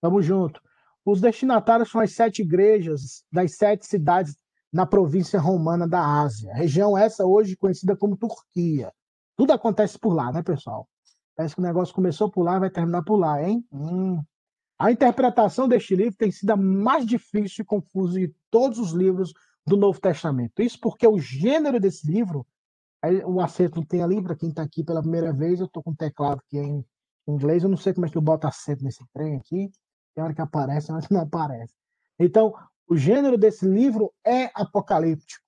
[0.00, 0.60] Tamo junto.
[1.04, 4.36] Os destinatários são as sete igrejas das sete cidades
[4.72, 6.52] na província romana da Ásia.
[6.52, 8.92] Região essa hoje conhecida como Turquia.
[9.36, 10.86] Tudo acontece por lá, né, pessoal?
[11.34, 13.64] Parece que o negócio começou por lá e vai terminar por lá, hein?
[13.72, 14.22] Hum.
[14.78, 19.32] A interpretação deste livro tem sido a mais difícil e confusa de todos os livros
[19.66, 20.60] do Novo Testamento.
[20.62, 22.46] Isso porque o gênero desse livro,
[23.24, 25.90] o acerto não tem ali, para quem está aqui pela primeira vez, eu estou com
[25.90, 26.84] o teclado aqui em
[27.32, 29.70] inglês, eu não sei como é que eu boto acento nesse trem aqui.
[30.14, 31.74] Tem hora que aparece, mas não aparece.
[32.18, 32.54] Então,
[32.88, 35.44] o gênero desse livro é apocalíptico.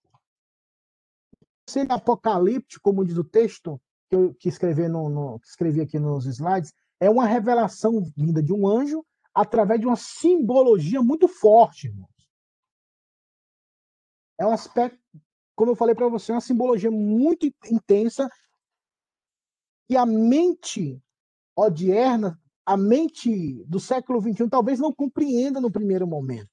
[1.69, 5.99] Sendo apocalíptico, como diz o texto que eu que escrevi, no, no, que escrevi aqui
[5.99, 9.05] nos slides, é uma revelação vinda de um anjo
[9.35, 12.11] através de uma simbologia muito forte, irmãos.
[14.39, 14.99] É um aspecto,
[15.55, 18.29] como eu falei para você, uma simbologia muito intensa
[19.89, 21.03] e a mente
[21.57, 26.51] odierna, a mente do século XXI talvez não compreenda no primeiro momento.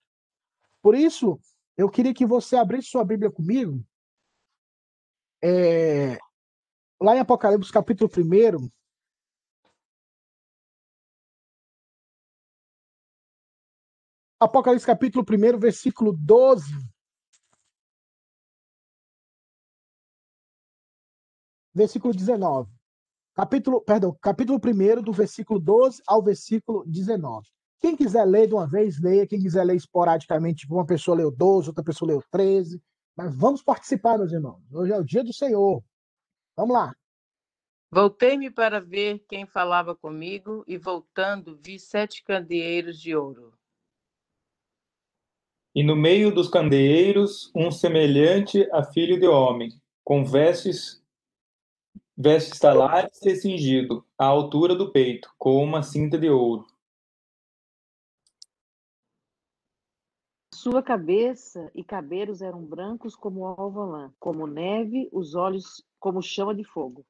[0.82, 1.40] Por isso,
[1.78, 3.84] eu queria que você abrisse sua Bíblia comigo.
[5.44, 6.18] É,
[7.02, 8.70] lá em Apocalipse, capítulo 1.
[14.40, 16.72] Apocalipse, capítulo 1, versículo 12.
[21.74, 22.77] Versículo 19.
[23.38, 27.46] Capítulo, perdão, capítulo 1, do versículo 12 ao versículo 19.
[27.80, 29.28] Quem quiser ler de uma vez, leia.
[29.28, 32.82] Quem quiser ler esporadicamente, tipo, uma pessoa leu 12, outra pessoa leu 13.
[33.16, 34.64] Mas vamos participar, meus irmãos.
[34.74, 35.84] Hoje é o dia do Senhor.
[36.56, 36.96] Vamos lá.
[37.92, 43.54] Voltei-me para ver quem falava comigo, e voltando, vi sete candeeiros de ouro.
[45.76, 49.70] E no meio dos candeeiros, um semelhante a filho de homem,
[50.04, 51.06] com vestes
[52.18, 56.66] vestes talares e cingido à altura do peito, com uma cinta de ouro.
[60.54, 66.64] Sua cabeça e cabelos eram brancos como alvalã, como neve, os olhos como chama de
[66.64, 67.06] fogo.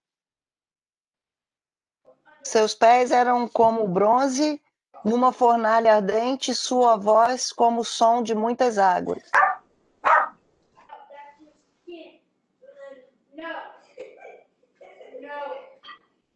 [2.44, 4.62] Seus pés eram como bronze
[5.04, 9.24] numa fornalha ardente, sua voz como o som de muitas águas.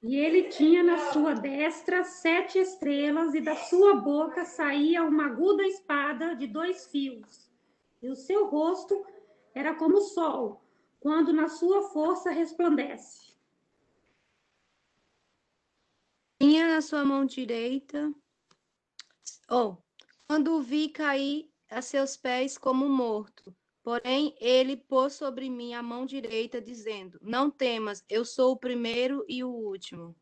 [0.04, 5.64] E ele tinha na sua destra sete estrelas, e da sua boca saía uma aguda
[5.64, 7.52] espada de dois fios.
[8.02, 9.06] E o seu rosto
[9.54, 10.64] era como o sol,
[11.00, 13.36] quando na sua força resplandece.
[16.40, 18.12] Tinha na sua mão direita.
[19.48, 19.78] Oh,
[20.28, 23.56] quando o vi cair a seus pés como morto.
[23.84, 29.26] Porém, ele pôs sobre mim a mão direita, dizendo: Não temas, eu sou o primeiro
[29.28, 30.16] e o último.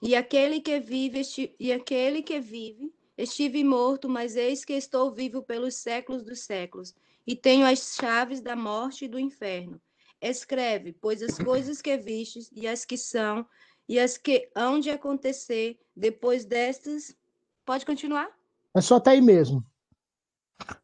[0.00, 1.22] E aquele que vive,
[1.60, 6.92] e aquele que vive, estive morto, mas eis que estou vivo pelos séculos dos séculos,
[7.24, 9.80] e tenho as chaves da morte e do inferno.
[10.20, 13.46] Escreve, pois as coisas que vistes e as que são
[13.88, 17.14] e as que hão de acontecer depois destas.
[17.64, 18.28] Pode continuar?
[18.74, 19.64] É só até aí mesmo.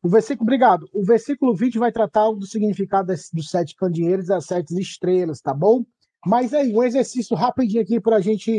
[0.02, 0.88] O versículo, obrigado.
[0.92, 5.54] O versículo 20 vai tratar do significado dos sete candeeiros e das sete estrelas, tá
[5.54, 5.84] bom?
[6.26, 8.52] Mas aí, um exercício rapidinho aqui para a gente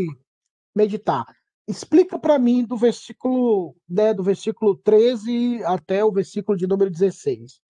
[0.76, 1.26] meditar.
[1.68, 7.62] Explica para mim do versículo, né, do versículo 13 até o versículo de número 16.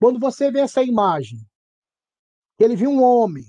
[0.00, 1.38] Quando você vê essa imagem,
[2.58, 3.44] ele viu um homem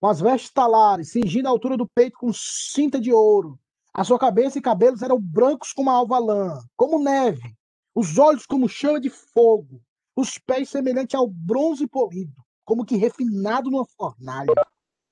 [0.00, 3.58] com as vestes talares, cingindo a altura do peito com cinta de ouro.
[3.92, 7.56] A sua cabeça e cabelos eram brancos como a alva lã, como neve,
[7.94, 9.82] os olhos como chama de fogo,
[10.14, 14.54] os pés semelhantes ao bronze polido, como que refinado numa fornalha,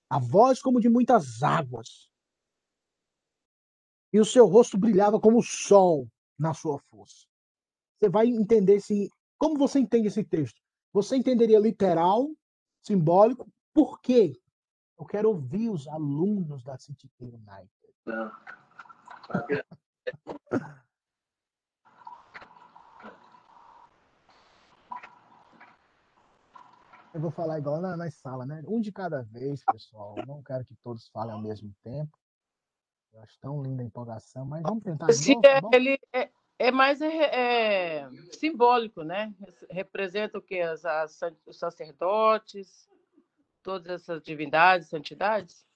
[0.08, 2.08] a voz como de muitas águas.
[4.12, 6.06] E o seu rosto brilhava como o sol
[6.38, 7.26] na sua força.
[7.96, 9.10] Você vai entender se.
[9.38, 10.60] Como você entende esse texto?
[10.92, 12.30] Você entenderia literal,
[12.82, 14.32] simbólico, por quê?
[14.98, 17.70] Eu quero ouvir os alunos da City United.
[27.16, 28.62] Eu vou falar igual na, na sala, né?
[28.68, 30.14] Um de cada vez, pessoal.
[30.26, 32.14] não quero que todos falem ao mesmo tempo.
[33.10, 35.10] Eu acho tão linda a empolgação, mas vamos tentar.
[35.14, 39.34] Se novo, é, ele é, é mais é, é, simbólico, né?
[39.70, 40.60] Representa o que?
[40.60, 42.86] As, as, os sacerdotes,
[43.66, 45.66] todas essas divindades, santidades?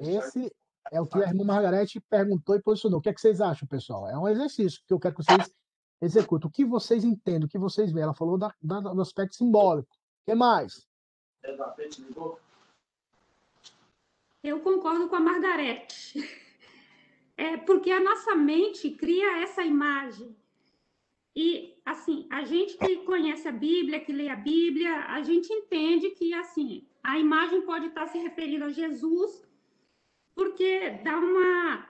[0.00, 0.50] Esse
[0.90, 2.98] é o que a irmã Margarete perguntou e posicionou.
[2.98, 4.08] O que, é que vocês acham, pessoal?
[4.08, 5.54] É um exercício que eu quero que vocês
[6.00, 6.48] executem.
[6.48, 8.04] O que vocês entendem, o que vocês veem?
[8.04, 9.90] Ela falou da, da, do aspecto simbólico.
[10.22, 10.88] O que mais?
[14.42, 16.48] Eu concordo com a Margarete.
[17.36, 20.34] É porque a nossa mente cria essa imagem.
[21.36, 26.10] E, assim, a gente que conhece a Bíblia, que lê a Bíblia, a gente entende
[26.10, 29.46] que, assim, a imagem pode estar se referindo a Jesus,
[30.34, 31.88] porque dá uma,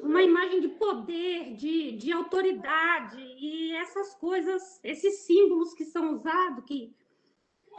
[0.00, 6.64] uma imagem de poder, de, de autoridade, e essas coisas, esses símbolos que são usados,
[6.64, 6.94] que,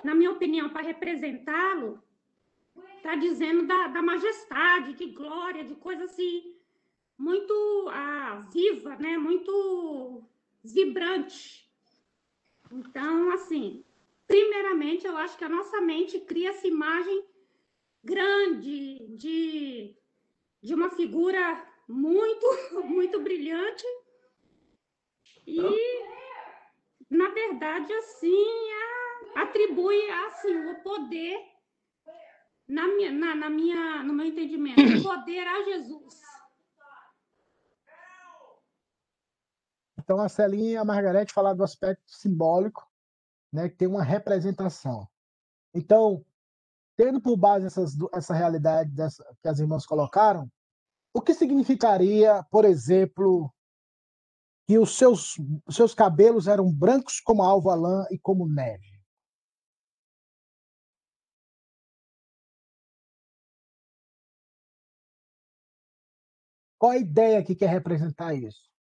[0.03, 2.01] na minha opinião, para representá-lo,
[2.97, 6.55] está dizendo da, da majestade, de glória, de coisa assim,
[7.17, 7.53] muito
[7.89, 9.17] ah, viva, né?
[9.17, 10.23] muito
[10.63, 11.69] vibrante.
[12.71, 13.83] Então, assim,
[14.27, 17.23] primeiramente, eu acho que a nossa mente cria essa imagem
[18.03, 19.95] grande de,
[20.61, 22.45] de uma figura muito,
[22.85, 23.85] muito brilhante.
[25.45, 25.59] E,
[27.09, 28.63] na verdade, assim,
[29.35, 31.37] atribui assim, o poder,
[32.67, 36.32] na minha, na, na minha, no meu entendimento, o poder a Jesus.
[40.03, 42.85] Então, a Celinha e a Margarete falaram do aspecto simbólico,
[43.53, 45.07] né, que tem uma representação.
[45.73, 46.25] Então,
[46.97, 50.51] tendo por base essas, essa realidade dessa, que as irmãs colocaram,
[51.13, 53.53] o que significaria, por exemplo,
[54.67, 55.35] que os seus,
[55.69, 58.91] seus cabelos eram brancos como alva lã e como neve?
[66.77, 68.72] Qual a ideia que quer representar isso?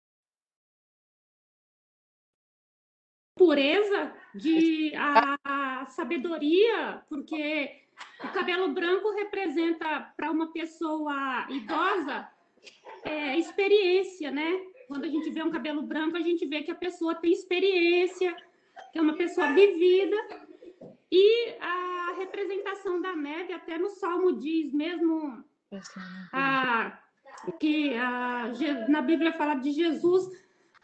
[3.35, 7.83] Pureza, de a, a sabedoria, porque
[8.24, 12.28] o cabelo branco representa para uma pessoa idosa
[13.05, 14.61] é, experiência, né?
[14.87, 18.35] Quando a gente vê um cabelo branco, a gente vê que a pessoa tem experiência,
[18.93, 20.16] que é uma pessoa vivida.
[21.11, 25.43] E a representação da neve, até no Salmo diz mesmo
[26.33, 26.99] a,
[27.59, 28.53] que a,
[28.89, 30.30] na Bíblia fala de Jesus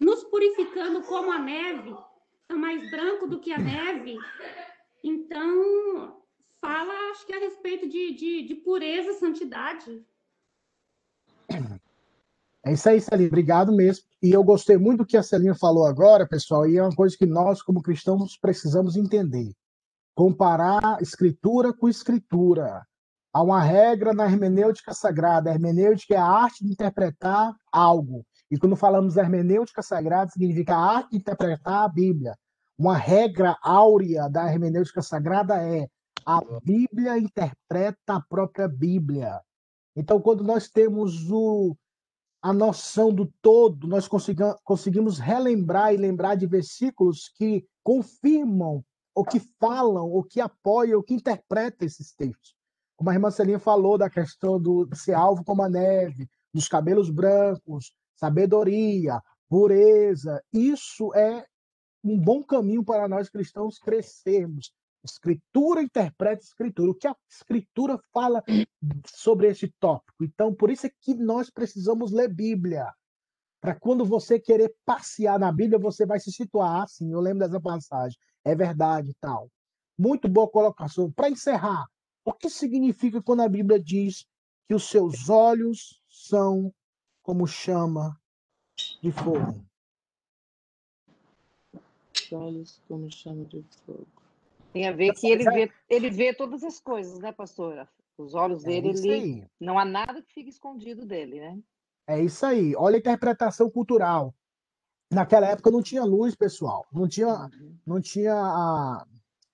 [0.01, 1.94] nos purificando como a neve,
[2.49, 4.16] é mais branco do que a neve.
[5.05, 6.22] Então,
[6.61, 10.05] fala, acho que a respeito de, de, de pureza, santidade.
[12.64, 13.28] É isso aí, Celinha.
[13.28, 14.05] Obrigado mesmo.
[14.22, 17.16] E eu gostei muito do que a Celinha falou agora, pessoal, e é uma coisa
[17.16, 19.53] que nós, como cristãos, precisamos entender.
[20.14, 22.84] Comparar escritura com escritura.
[23.32, 25.51] Há uma regra na hermenêutica sagrada.
[25.51, 28.26] A hermenêutica é a arte de interpretar algo.
[28.51, 32.34] E quando falamos hermenêutica sagrada, significa interpretar a Bíblia.
[32.78, 35.88] Uma regra áurea da hermenêutica sagrada é
[36.24, 39.40] a Bíblia interpreta a própria Bíblia.
[39.96, 41.76] Então, quando nós temos o,
[42.40, 44.09] a noção do todo, nós
[44.62, 48.84] conseguimos relembrar e lembrar de versículos que confirmam,
[49.14, 52.55] ou que falam, ou que apoiam, ou que interpretam esses textos.
[52.96, 57.11] Como a irmã Celinha falou da questão do, ser alvo como a neve, dos cabelos
[57.11, 60.43] brancos, sabedoria, pureza.
[60.53, 61.47] Isso é
[62.05, 64.73] um bom caminho para nós cristãos crescermos,
[65.05, 66.91] Escritura interpreta Escritura.
[66.91, 68.43] O que a Escritura fala
[69.07, 70.25] sobre esse tópico?
[70.25, 72.93] Então, por isso é que nós precisamos ler Bíblia.
[73.61, 77.12] Para quando você querer passear na Bíblia, você vai se situar assim.
[77.12, 78.19] Eu lembro dessa passagem.
[78.45, 79.51] É verdade e tal.
[79.97, 81.11] Muito boa colocação.
[81.11, 81.87] Para encerrar,
[82.25, 84.27] o que significa quando a Bíblia diz
[84.69, 86.73] que os seus olhos são
[87.29, 88.18] como chama
[89.03, 89.62] de fogo?
[92.33, 94.07] Olhos como chama de fogo.
[94.72, 97.87] Tem a ver que ele vê, ele vê todas as coisas, né, pastora?
[98.16, 101.59] Os olhos é dele, é ele, não há nada que fique escondido dele, né?
[102.07, 102.74] É isso aí.
[102.74, 104.35] Olha a interpretação cultural.
[105.12, 106.87] Naquela época não tinha luz, pessoal.
[106.91, 107.76] Não tinha, uhum.
[107.87, 109.07] não tinha a,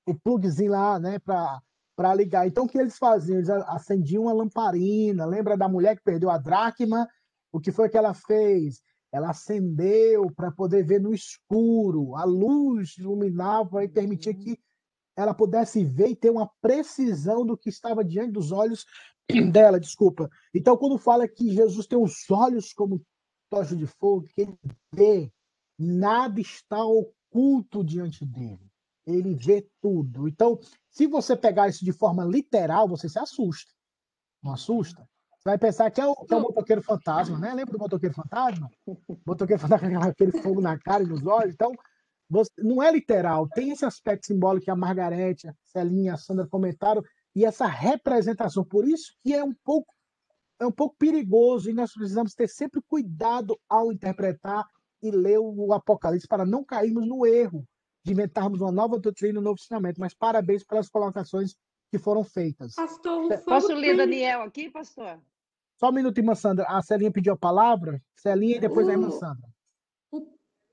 [0.07, 2.47] o plugzinho lá, né, para ligar.
[2.47, 3.39] Então, o que eles faziam?
[3.39, 5.27] Eles acendiam uma lamparina.
[5.27, 7.09] Lembra da mulher que perdeu a dracma?
[7.55, 8.82] O que foi que ela fez?
[9.12, 12.16] Ela acendeu para poder ver no escuro.
[12.16, 14.40] A luz iluminava e permitia uhum.
[14.40, 14.59] que
[15.16, 18.84] ela pudesse ver e ter uma precisão do que estava diante dos olhos
[19.52, 20.28] dela, desculpa.
[20.52, 23.00] Então, quando fala que Jesus tem os olhos como
[23.48, 24.59] tocha de fogo, que ele
[24.92, 25.32] vê,
[25.78, 28.68] nada está oculto diante dele.
[29.07, 30.26] Ele vê tudo.
[30.26, 30.59] Então,
[30.90, 33.72] se você pegar isso de forma literal, você se assusta.
[34.42, 35.09] Não assusta?
[35.45, 37.53] Você vai pensar que é o, que é o motoqueiro fantasma, né?
[37.53, 38.70] Lembra do motoqueiro fantasma?
[38.86, 41.53] O motoqueiro fantasma aquele fogo na cara e nos olhos.
[41.53, 41.74] Então,
[42.30, 46.49] você, não é literal, tem esse aspecto simbólico que a Margarete, a Celinha, a Sandra
[46.49, 47.03] comentaram,
[47.36, 48.64] e essa representação.
[48.64, 49.92] Por isso que é um pouco
[50.59, 54.64] é um pouco perigoso e nós precisamos ter sempre cuidado ao interpretar
[55.03, 57.66] e ler o Apocalipse para não cairmos no erro
[58.03, 60.01] de inventarmos uma nova doutrina, um novo ensinamento.
[60.01, 61.55] Mas parabéns pelas colocações
[61.90, 62.74] que foram feitas.
[62.76, 65.20] Pastor, Posso ler Daniel aqui, pastor?
[65.85, 66.64] Só um minuto, irmã Sandra.
[66.66, 68.03] A Celinha pediu a palavra.
[68.16, 69.55] Celinha e depois uh, a irmã Sandra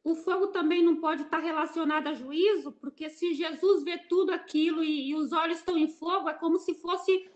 [0.04, 4.84] o fogo também não pode estar relacionado a juízo, porque se Jesus vê tudo aquilo
[4.84, 7.30] e, e os olhos estão em fogo, é como se fosse,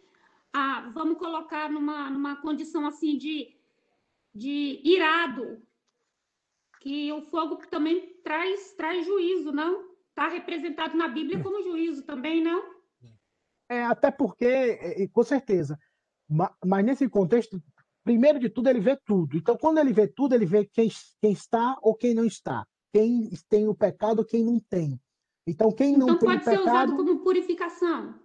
[0.52, 3.56] ah, vamos colocar numa, numa condição assim de,
[4.34, 5.62] de irado,
[6.82, 9.88] que o fogo também traz, traz juízo, não?
[10.10, 12.74] Está representado na Bíblia como juízo também, não?
[13.70, 15.78] É, até porque, com certeza,
[16.30, 17.62] mas nesse contexto
[18.04, 19.36] primeiro de tudo, ele vê tudo.
[19.36, 22.66] Então, quando ele vê tudo, ele vê quem, quem está ou quem não está.
[22.94, 25.00] Quem tem o pecado ou quem não tem.
[25.48, 26.64] Então, quem não então, tem pode o pecado...
[26.64, 28.16] ser usado como purificação.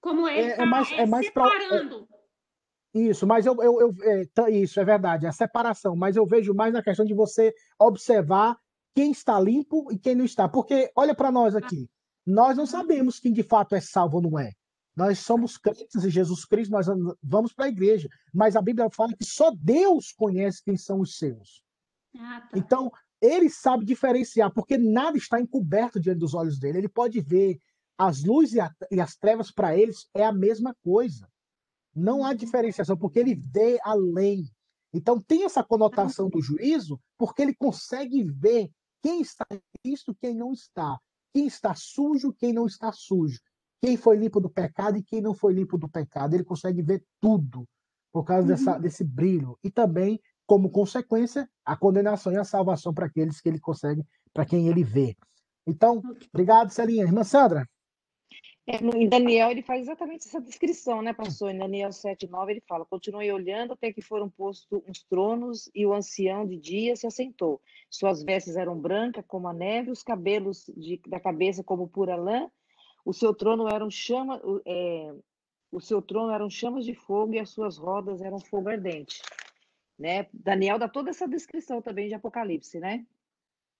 [0.00, 2.06] Como ele é, tá, é mais, é, é mais separando.
[2.06, 5.96] Pra, é, isso, mas eu, eu, eu é, tá, isso é verdade, é a separação.
[5.96, 8.58] Mas eu vejo mais na questão de você observar
[8.94, 10.48] quem está limpo e quem não está.
[10.48, 11.88] Porque, olha para nós aqui,
[12.26, 14.52] nós não sabemos quem de fato é salvo ou não é.
[15.00, 16.84] Nós somos crentes em Jesus Cristo, nós
[17.22, 18.06] vamos para a igreja.
[18.34, 21.64] Mas a Bíblia fala que só Deus conhece quem são os seus.
[22.18, 22.58] Ah, tá.
[22.58, 26.76] Então, ele sabe diferenciar, porque nada está encoberto diante dos olhos dele.
[26.76, 27.58] Ele pode ver
[27.96, 31.26] as luzes e, a, e as trevas para eles é a mesma coisa.
[31.94, 34.44] Não há diferenciação, porque ele vê além.
[34.92, 38.70] Então, tem essa conotação do juízo, porque ele consegue ver
[39.02, 41.00] quem está em Cristo, quem não está.
[41.32, 43.40] Quem está sujo, quem não está sujo
[43.80, 46.34] quem foi limpo do pecado e quem não foi limpo do pecado.
[46.34, 47.66] Ele consegue ver tudo
[48.12, 48.48] por causa uhum.
[48.48, 49.58] dessa, desse brilho.
[49.62, 54.44] E também, como consequência, a condenação e a salvação para aqueles que ele consegue, para
[54.44, 55.16] quem ele vê.
[55.66, 56.02] Então,
[56.32, 57.04] obrigado, Celinha.
[57.04, 57.66] Irmã Sandra?
[58.66, 61.50] É, em Daniel, ele faz exatamente essa descrição, né, pastor?
[61.50, 65.92] Em Daniel 7,9, ele fala: Continuei olhando até que foram postos uns tronos e o
[65.92, 67.60] ancião de dia se assentou.
[67.88, 72.48] Suas vestes eram brancas como a neve, os cabelos de, da cabeça como pura lã.
[73.04, 75.14] O seu trono eram chama, é,
[75.72, 79.22] o seu trono eram chamas de fogo e as suas rodas eram fogo ardente.
[79.98, 80.26] Né?
[80.32, 83.04] Daniel dá toda essa descrição também de Apocalipse, né?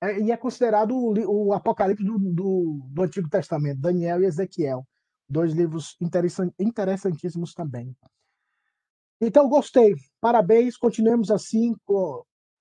[0.03, 4.87] É, e é considerado o, o Apocalipse do, do, do, Antigo Testamento, Daniel e Ezequiel.
[5.29, 5.97] Dois livros
[6.59, 7.95] interessantíssimos também.
[9.21, 9.95] Então, gostei.
[10.21, 11.77] Parabéns, continuemos assim,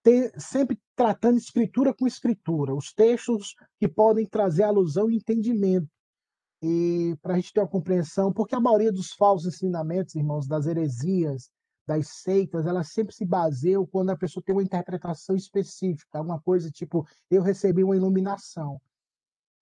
[0.03, 5.87] ter, sempre tratando escritura com escritura, os textos que podem trazer alusão e entendimento.
[6.61, 10.65] E para a gente ter uma compreensão, porque a maioria dos falsos ensinamentos, irmãos, das
[10.65, 11.49] heresias,
[11.87, 16.69] das seitas, elas sempre se baseiam quando a pessoa tem uma interpretação específica, uma coisa
[16.69, 18.79] tipo, eu recebi uma iluminação.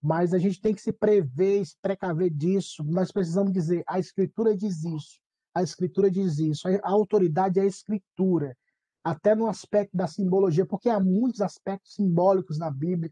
[0.02, 2.84] Mas a gente tem que se prever, se precaver disso.
[2.84, 5.20] Nós precisamos dizer, a escritura diz isso,
[5.54, 8.56] a escritura diz isso, a autoridade é a escritura,
[9.04, 13.10] até no aspecto da simbologia, porque há muitos aspectos simbólicos na Bíblia,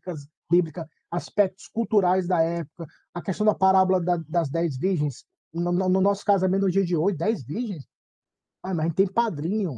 [0.52, 6.02] bíblica, aspectos culturais da época, a questão da parábola da, das dez virgens, no, no,
[6.02, 7.88] nosso casamento no dia de hoje, dez virgens,
[8.62, 9.74] ah, mas a gente tem padrinho.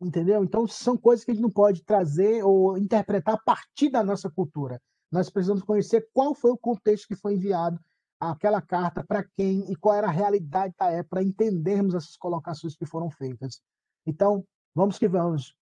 [0.00, 0.42] Entendeu?
[0.42, 4.30] Então, são coisas que a gente não pode trazer ou interpretar a partir da nossa
[4.30, 4.80] cultura.
[5.12, 7.78] Nós precisamos conhecer qual foi o contexto que foi enviado
[8.18, 12.76] aquela carta para quem e qual era a realidade da época, para entendermos essas colocações
[12.76, 13.60] que foram feitas.
[14.06, 15.54] Então, vamos que vamos.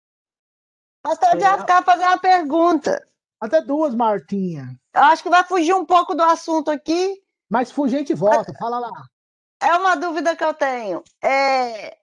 [1.03, 3.09] Pastor, é, já ficar fazer uma pergunta.
[3.41, 4.79] Até duas, Martinha.
[4.95, 7.23] Eu acho que vai fugir um pouco do assunto aqui.
[7.49, 8.91] Mas fugir a gente volta, fala lá.
[9.61, 11.03] É uma dúvida que eu tenho.
[11.23, 11.97] É,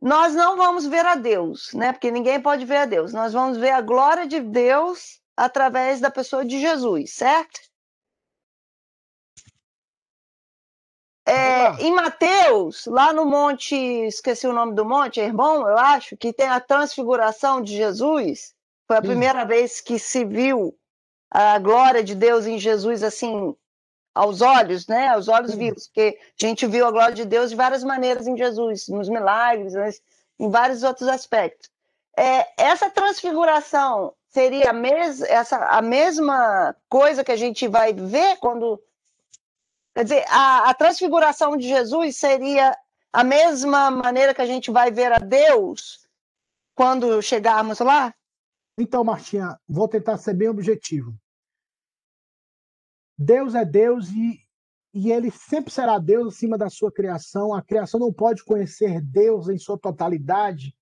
[0.00, 1.92] nós não vamos ver a Deus, né?
[1.92, 3.12] Porque ninguém pode ver a Deus.
[3.12, 7.60] Nós vamos ver a glória de Deus através da pessoa de Jesus, certo?
[11.26, 16.32] É, em Mateus, lá no monte, esqueci o nome do monte, irmão, eu acho, que
[16.32, 18.54] tem a transfiguração de Jesus.
[18.88, 19.08] Foi a Sim.
[19.08, 20.74] primeira vez que se viu
[21.30, 23.54] a glória de Deus em Jesus assim
[24.14, 25.08] aos olhos, né?
[25.08, 25.58] Aos olhos Sim.
[25.58, 29.10] vivos, porque a gente viu a glória de Deus de várias maneiras em Jesus, nos
[29.10, 29.74] milagres,
[30.40, 31.70] em vários outros aspectos.
[32.16, 38.38] É, essa transfiguração seria a, mes essa, a mesma coisa que a gente vai ver
[38.38, 38.82] quando.
[39.94, 42.76] Quer dizer, a, a transfiguração de Jesus seria
[43.12, 46.00] a mesma maneira que a gente vai ver a Deus
[46.74, 48.14] quando chegarmos lá?
[48.80, 51.12] Então, Martinha, vou tentar ser bem objetivo.
[53.18, 54.40] Deus é Deus e,
[54.94, 57.52] e ele sempre será Deus acima da sua criação.
[57.52, 60.72] A criação não pode conhecer Deus em sua totalidade,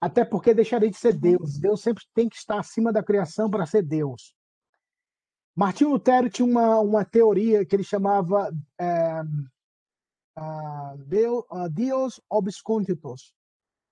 [0.00, 1.56] até porque deixaria de ser Deus.
[1.56, 4.34] Deus sempre tem que estar acima da criação para ser Deus.
[5.54, 9.22] Martinho Lutero tinha uma, uma teoria que ele chamava é,
[10.36, 10.98] uh,
[11.70, 13.14] Deus, uh,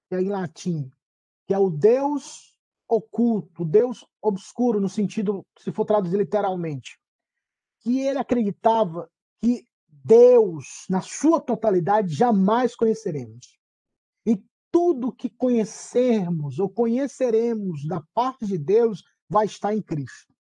[0.08, 0.90] que é em latim,
[1.46, 2.53] que é o Deus
[2.94, 6.98] oculto, Deus obscuro, no sentido, se for traduzir literalmente
[7.84, 9.10] que ele acreditava
[9.42, 13.58] que Deus, na sua totalidade, jamais conheceremos.
[14.26, 14.42] E
[14.72, 20.32] tudo que conhecermos ou conheceremos da parte de Deus vai estar em Cristo.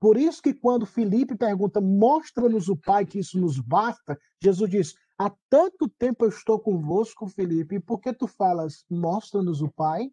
[0.00, 4.94] Por isso que quando Felipe pergunta, mostra-nos o Pai, que isso nos basta, Jesus diz,
[5.16, 10.10] há tanto tempo eu estou convosco, Felipe, por que tu falas, mostra-nos o Pai?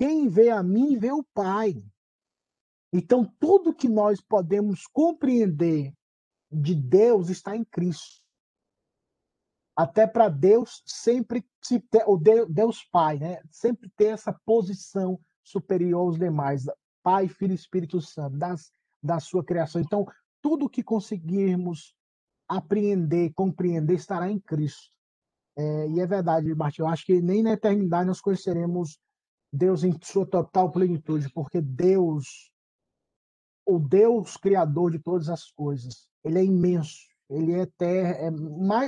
[0.00, 1.74] Quem vê a mim, vê o Pai.
[2.90, 5.92] Então, tudo que nós podemos compreender
[6.50, 8.22] de Deus está em Cristo.
[9.76, 13.42] Até para Deus sempre se ter, o Deus Pai, né?
[13.50, 16.64] Sempre ter essa posição superior aos demais,
[17.02, 18.72] Pai, Filho e Espírito Santo, das,
[19.02, 19.82] da sua criação.
[19.82, 20.06] Então,
[20.40, 21.94] tudo que conseguirmos
[22.48, 24.90] apreender, compreender, estará em Cristo.
[25.58, 28.98] É, e é verdade, Martim, eu acho que nem na eternidade nós conheceremos
[29.52, 32.50] Deus em sua total plenitude, porque Deus
[33.66, 36.08] o Deus criador de todas as coisas.
[36.24, 37.08] Ele é imenso.
[37.28, 38.28] Ele é, ter, é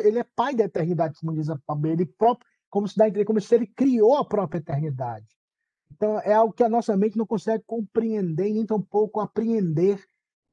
[0.05, 1.93] ele é pai da eternidade, como diz a Bíblia.
[1.93, 5.27] Ele próprio, como se, dá, como se ele criou a própria eternidade.
[5.93, 10.03] Então é algo que a nossa mente não consegue compreender nem tampouco apreender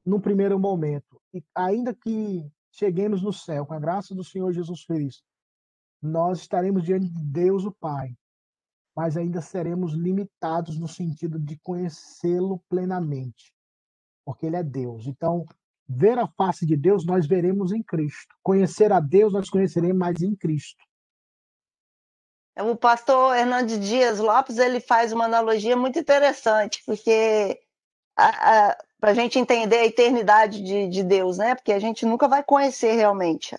[0.04, 1.20] no primeiro momento.
[1.34, 5.24] E ainda que cheguemos no céu com a graça do Senhor Jesus Cristo,
[6.00, 8.16] nós estaremos diante de Deus o Pai,
[8.96, 13.52] mas ainda seremos limitados no sentido de conhecê-lo plenamente
[14.30, 15.06] porque ele é Deus.
[15.06, 15.44] Então,
[15.88, 18.34] ver a face de Deus nós veremos em Cristo.
[18.42, 20.82] Conhecer a Deus nós conheceremos mais em Cristo.
[22.58, 27.58] O pastor Hernandes Dias Lopes ele faz uma analogia muito interessante, porque
[28.16, 28.28] a,
[28.68, 31.54] a, para a gente entender a eternidade de, de Deus, né?
[31.54, 33.56] Porque a gente nunca vai conhecer realmente.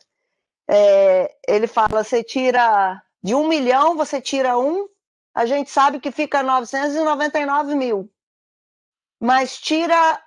[0.70, 4.88] É, ele fala: você tira de um milhão, você tira um,
[5.34, 8.10] a gente sabe que fica 999 mil.
[9.20, 10.22] Mas tira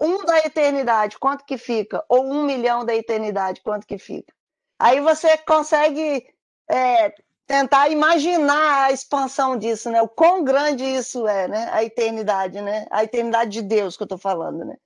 [0.00, 2.04] um da eternidade, quanto que fica?
[2.08, 4.32] Ou um milhão da eternidade, quanto que fica?
[4.78, 6.26] Aí você consegue
[6.68, 7.14] é,
[7.46, 10.02] tentar imaginar a expansão disso, né?
[10.02, 11.68] O quão grande isso é, né?
[11.72, 12.86] A eternidade, né?
[12.90, 14.76] A eternidade de Deus que eu estou falando, né?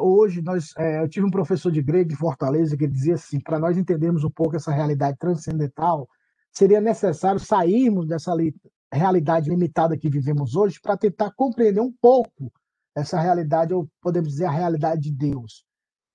[0.00, 3.58] Hoje nós, é, eu tive um professor de grego em Fortaleza que dizia assim, para
[3.58, 6.08] nós entendermos um pouco essa realidade transcendental,
[6.52, 8.54] seria necessário sairmos dessa li
[8.92, 12.52] realidade limitada que vivemos hoje para tentar compreender um pouco
[12.94, 15.64] essa realidade, ou podemos dizer a realidade de Deus.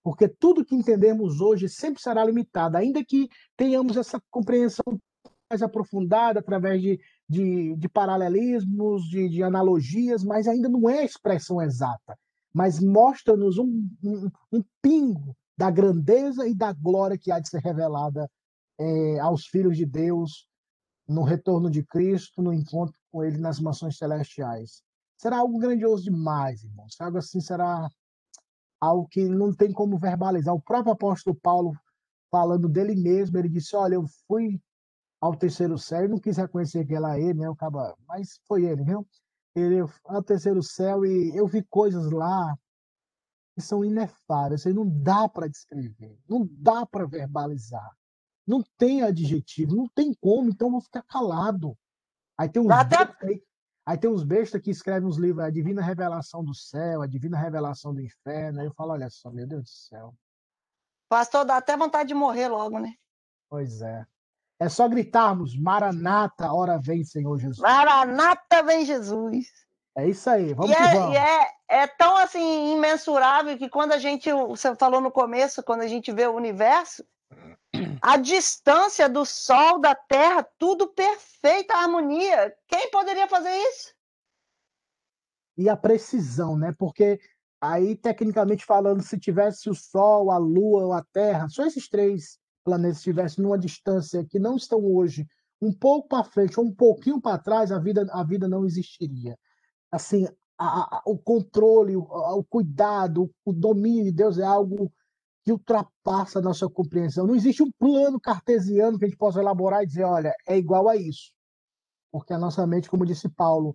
[0.03, 3.27] Porque tudo que entendemos hoje sempre será limitado, ainda que
[3.57, 4.85] tenhamos essa compreensão
[5.49, 11.05] mais aprofundada através de, de, de paralelismos, de, de, analogias, mas ainda não é a
[11.05, 12.17] expressão exata.
[12.53, 17.61] Mas mostra-nos um, um, um, pingo da grandeza e da glória que há de ser
[17.61, 18.29] revelada
[18.79, 20.47] é, aos filhos de Deus
[21.07, 24.83] no retorno de Cristo, no encontro com Ele nas mansões celestiais.
[25.17, 26.95] Será algo grandioso demais, irmãos.
[26.99, 27.89] Algo assim será
[28.79, 30.53] algo que não tem como verbalizar.
[30.53, 31.73] O próprio apóstolo Paulo,
[32.29, 34.61] falando dele mesmo, ele disse: Olha, eu fui
[35.19, 37.49] ao terceiro céu e não quis reconhecer que era ele, né?
[37.49, 37.95] Acaba...
[38.07, 39.07] Mas foi ele, viu?
[39.55, 42.55] Ele ao terceiro céu e eu vi coisas lá
[43.55, 47.96] que são inefáveis, não dá para descrever, não dá para verbalizar,
[48.47, 51.77] não tem adjetivo, não tem como, então eu vou ficar calado.
[52.37, 52.71] Aí tem uns
[53.85, 57.37] aí tem uns bestas que escrevem uns livros, a divina revelação do céu, a divina
[57.37, 58.59] revelação do inferno.
[58.59, 60.15] Aí eu falo, olha só, meu Deus do céu.
[61.09, 62.93] Pastor, dá até vontade de morrer logo, né?
[63.49, 64.05] Pois é.
[64.59, 67.59] É só gritarmos: Maranata, hora vem, Senhor Jesus.
[67.59, 69.47] Maranata, vem Jesus.
[69.95, 71.15] É isso aí, vamos e que é, vamos.
[71.15, 75.81] E é, é tão assim imensurável que quando a gente, você falou no começo, quando
[75.81, 77.03] a gente vê o universo,
[78.01, 82.55] a distância do Sol, da Terra, tudo perfeita, harmonia.
[82.67, 83.93] Quem poderia fazer isso?
[85.57, 86.73] E a precisão, né?
[86.77, 87.19] Porque
[87.59, 92.97] aí, tecnicamente falando, se tivesse o Sol, a Lua, a Terra, só esses três planetas
[92.97, 95.25] estivessem numa distância que não estão hoje,
[95.61, 99.37] um pouco para frente ou um pouquinho para trás, a vida, a vida não existiria.
[99.91, 104.91] Assim, a, a, o controle, o, o, cuidado, o domínio de Deus é algo
[105.47, 107.25] que ultrapassa a nossa compreensão.
[107.25, 110.89] Não existe um plano cartesiano que a gente possa elaborar e dizer, olha, é igual
[110.89, 111.31] a isso.
[112.11, 113.73] Porque a nossa mente, como disse Paulo,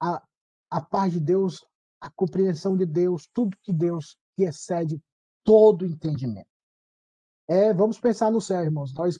[0.00, 0.22] a,
[0.70, 1.66] a paz de Deus,
[2.00, 5.02] a compreensão de Deus, tudo que Deus que excede
[5.42, 6.46] todo entendimento.
[7.48, 8.94] É, vamos pensar no céu, irmãos.
[8.94, 9.18] Nós,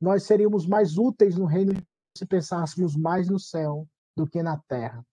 [0.00, 1.72] nós seríamos mais úteis no reino
[2.18, 3.86] se pensássemos mais no céu
[4.16, 5.06] do que na terra.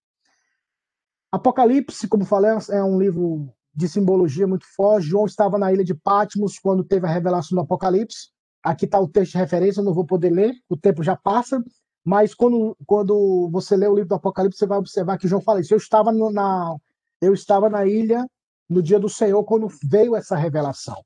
[1.32, 5.08] Apocalipse, como falei, é um livro de simbologia muito forte.
[5.08, 8.30] João estava na ilha de Patmos quando teve a revelação do Apocalipse.
[8.64, 11.62] Aqui está o texto de referência, eu não vou poder ler, o tempo já passa.
[12.06, 15.62] Mas quando, quando você lê o livro do Apocalipse, você vai observar que João fala
[15.62, 15.74] isso.
[15.74, 16.76] Eu estava, no, na,
[17.22, 18.26] eu estava na ilha
[18.70, 21.02] no dia do Senhor quando veio essa revelação.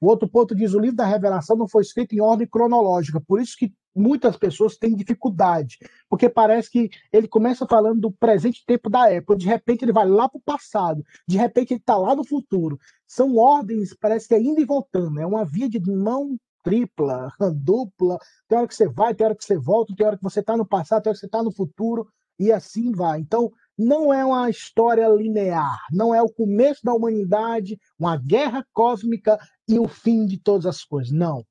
[0.00, 3.40] O outro ponto diz: o livro da revelação não foi escrito em ordem cronológica, por
[3.40, 5.78] isso que muitas pessoas têm dificuldade,
[6.08, 10.06] porque parece que ele começa falando do presente tempo da época, de repente ele vai
[10.06, 12.78] lá para o passado, de repente ele está lá no futuro.
[13.06, 18.18] São ordens, parece que é indo e voltando, é uma via de mão tripla, dupla.
[18.48, 20.56] Tem hora que você vai, tem hora que você volta, tem hora que você está
[20.56, 23.20] no passado, tem hora que você está no futuro, e assim vai.
[23.20, 29.38] Então, não é uma história linear, não é o começo da humanidade, uma guerra cósmica
[29.68, 31.12] e o fim de todas as coisas.
[31.12, 31.44] Não.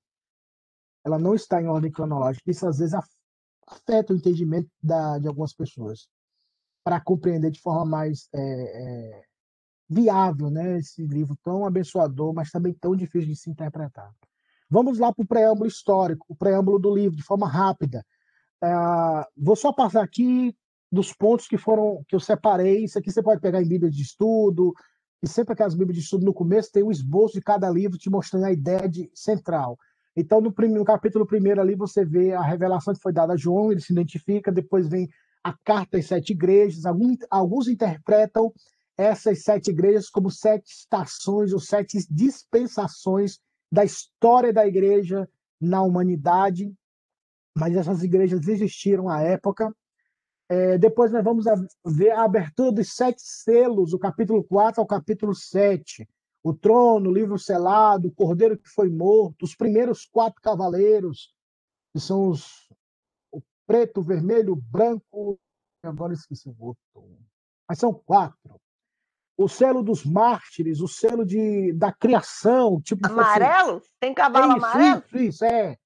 [1.04, 2.50] Ela não está em ordem cronológica.
[2.50, 2.94] Isso às vezes
[3.68, 6.08] afeta o entendimento da, de algumas pessoas
[6.84, 9.24] para compreender de forma mais é, é,
[9.90, 14.12] viável né, esse livro tão abençoador, mas também tão difícil de se interpretar.
[14.70, 18.06] Vamos lá para o preâmbulo histórico, o preâmbulo do livro, de forma rápida.
[18.64, 20.56] Uh, vou só passar aqui
[20.92, 22.86] dos pontos que foram que eu separei.
[22.86, 24.74] Isso aqui você pode pegar em Bíblia de estudo,
[25.22, 28.10] e sempre aquelas Bíblias de estudo no começo tem um esboço de cada livro te
[28.10, 29.78] mostrando a ideia de central.
[30.16, 33.38] Então, no, primeiro, no capítulo primeiro ali, você vê a revelação que foi dada a
[33.38, 35.10] João, ele se identifica, depois vem
[35.44, 36.86] a carta às sete igrejas.
[36.86, 38.54] Alguns, alguns interpretam
[38.98, 43.40] essas sete igrejas como sete estações ou sete dispensações
[43.72, 45.28] da história da igreja
[45.60, 46.74] na humanidade,
[47.56, 49.74] mas essas igrejas existiram à época.
[50.50, 51.46] É, depois nós vamos
[51.86, 56.08] ver a abertura dos sete selos, o capítulo 4 ao capítulo 7.
[56.44, 61.34] O trono, o livro selado, o cordeiro que foi morto, os primeiros quatro cavaleiros,
[61.94, 62.68] que são os
[63.32, 65.40] o preto, o vermelho, o branco.
[65.84, 66.82] Agora esqueci o outro.
[67.68, 68.60] Mas são quatro.
[69.38, 73.08] o selo dos mártires, o selo de, da criação, tipo.
[73.08, 73.78] Amarelo?
[73.78, 73.88] Assim.
[74.00, 75.04] Tem cavalo é isso, amarelo?
[75.06, 75.78] Isso, isso, é.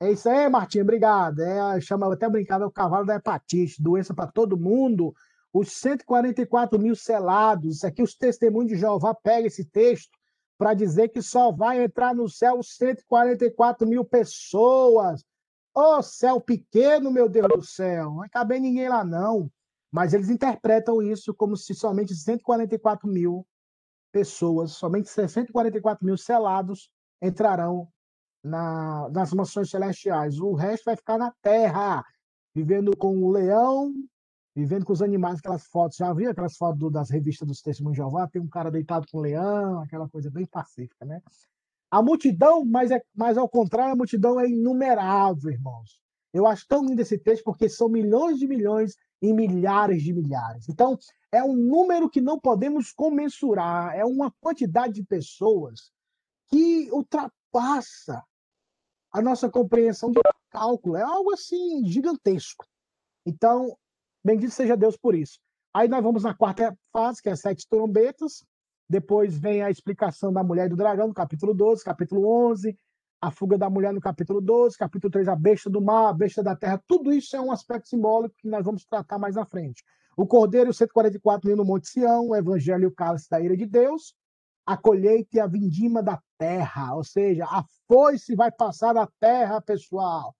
[0.00, 1.40] É isso aí, Martinho, obrigado.
[1.40, 5.14] É, chama, até brincava, é o cavalo da hepatite, doença para todo mundo.
[5.52, 10.18] Os 144 mil selados, aqui os testemunhos de Jeová pegam esse texto
[10.56, 15.22] para dizer que só vai entrar no céu 144 mil pessoas.
[15.74, 19.50] Ô oh, céu pequeno, meu Deus do céu, não vai caber ninguém lá não.
[19.90, 23.46] Mas eles interpretam isso como se somente 144 mil
[24.10, 26.90] pessoas, somente 144 mil selados
[27.20, 27.88] entrarão
[28.42, 30.38] na, nas mansões celestiais.
[30.38, 32.04] O resto vai ficar na terra,
[32.54, 33.92] vivendo com o leão,
[34.54, 35.96] vivendo com os animais, aquelas fotos.
[35.96, 38.28] Já viu aquelas fotos do, das revistas dos Testemunhos de Jeová?
[38.28, 41.20] Tem um cara deitado com o leão, aquela coisa bem pacífica, né?
[41.90, 46.00] A multidão, mas, é, mas ao contrário, a multidão é inumerável, irmãos.
[46.32, 50.68] Eu acho tão lindo esse texto porque são milhões de milhões e milhares de milhares.
[50.68, 50.98] Então,
[51.30, 55.92] é um número que não podemos comensurar, é uma quantidade de pessoas
[56.48, 58.22] que ultrapassa
[59.12, 60.96] a nossa compreensão de cálculo.
[60.96, 62.66] É algo assim gigantesco.
[63.24, 63.76] Então,
[64.24, 65.38] bendito seja Deus por isso.
[65.74, 68.44] Aí nós vamos na quarta fase, que é sete trombetas.
[68.88, 72.76] Depois vem a explicação da mulher e do dragão, no capítulo 12, capítulo 11,
[73.22, 76.42] a fuga da mulher no capítulo 12, capítulo 3, a besta do mar, a besta
[76.42, 76.82] da terra.
[76.86, 79.82] Tudo isso é um aspecto simbólico que nós vamos tratar mais à frente.
[80.16, 83.40] O cordeiro e os 144 mil no Monte Sião, o evangelho e o cálice da
[83.40, 84.14] ira de Deus,
[84.66, 89.60] a colheita e a vindima da terra, ou seja, a foice vai passar na terra,
[89.60, 90.34] pessoal.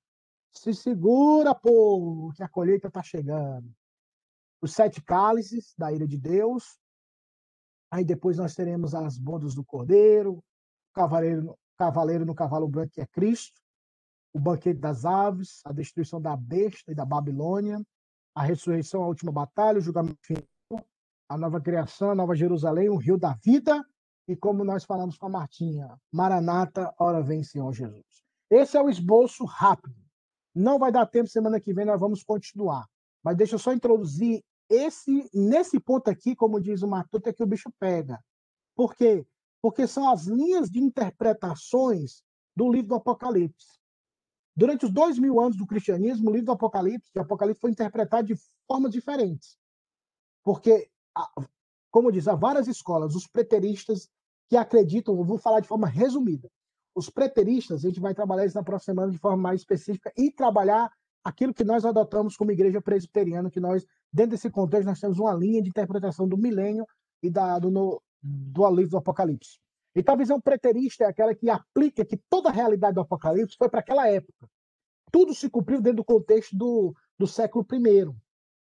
[0.53, 3.71] Se segura, povo, que a colheita está chegando.
[4.61, 6.79] Os sete cálices da ira de Deus.
[7.91, 10.45] Aí depois nós teremos as bodas do cordeiro, o
[10.95, 13.61] cavaleiro, cavaleiro no cavalo branco, que é Cristo,
[14.33, 17.83] o banquete das aves, a destruição da besta e da Babilônia,
[18.35, 20.47] a ressurreição, a última batalha, o julgamento final,
[21.29, 23.85] a nova criação, a nova Jerusalém, o rio da vida
[24.29, 28.05] e como nós falamos com a Martinha, Maranata, hora vem Senhor Jesus.
[28.49, 30.02] Esse é o esboço rápido.
[30.55, 32.87] Não vai dar tempo, semana que vem nós vamos continuar.
[33.23, 37.43] Mas deixa eu só introduzir esse nesse ponto aqui, como diz o Matuto, é que
[37.43, 38.23] o bicho pega.
[38.75, 39.27] Por quê?
[39.61, 42.23] Porque são as linhas de interpretações
[42.57, 43.79] do livro do Apocalipse.
[44.55, 48.29] Durante os dois mil anos do cristianismo, o livro do Apocalipse, o Apocalipse foi interpretado
[48.29, 48.35] de
[48.67, 49.57] formas diferentes.
[50.43, 50.91] Porque
[51.91, 54.09] como diz, há várias escolas, os preteristas
[54.49, 56.51] que acreditam, vou falar de forma resumida.
[56.95, 60.30] Os preteristas, a gente vai trabalhar isso na próxima semana de forma mais específica e
[60.30, 60.90] trabalhar
[61.24, 65.32] aquilo que nós adotamos como igreja presbiteriana, que nós, dentro desse contexto, nós temos uma
[65.34, 66.86] linha de interpretação do milênio
[67.22, 69.59] e da, do, no, do livro do Apocalipse.
[69.95, 73.68] Então, a visão preterista é aquela que aplica que toda a realidade do Apocalipse foi
[73.68, 74.49] para aquela época.
[75.11, 78.11] Tudo se cumpriu dentro do contexto do, do século I.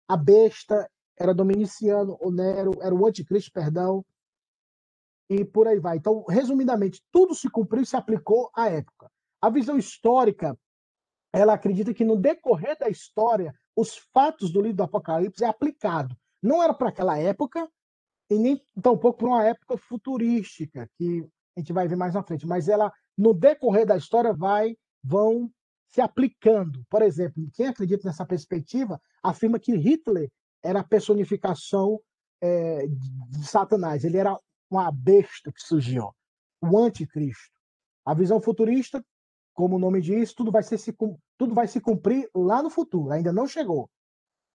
[0.07, 4.05] A besta era Dominiciano, o Nero, era o anticristo, perdão,
[5.30, 5.98] e por aí vai.
[5.98, 9.10] Então, resumidamente, tudo se cumpriu e se aplicou à época.
[9.42, 10.58] A visão histórica,
[11.34, 16.16] ela acredita que no decorrer da história, os fatos do livro do Apocalipse é aplicado.
[16.42, 17.70] Não era para aquela época
[18.30, 22.46] e nem tampouco para uma época futurística, que a gente vai ver mais na frente,
[22.46, 25.52] mas ela no decorrer da história vai vão
[25.90, 26.84] se aplicando.
[26.90, 30.30] Por exemplo, quem acredita nessa perspectiva afirma que Hitler
[30.64, 32.00] era a personificação
[32.42, 34.04] é, de Satanás.
[34.04, 34.38] Ele era
[34.76, 36.14] uma besta que surgiu,
[36.62, 37.56] o anticristo.
[38.06, 39.04] A visão futurista,
[39.54, 40.80] como o nome diz, tudo vai, ser,
[41.38, 43.90] tudo vai se cumprir lá no futuro, ainda não chegou.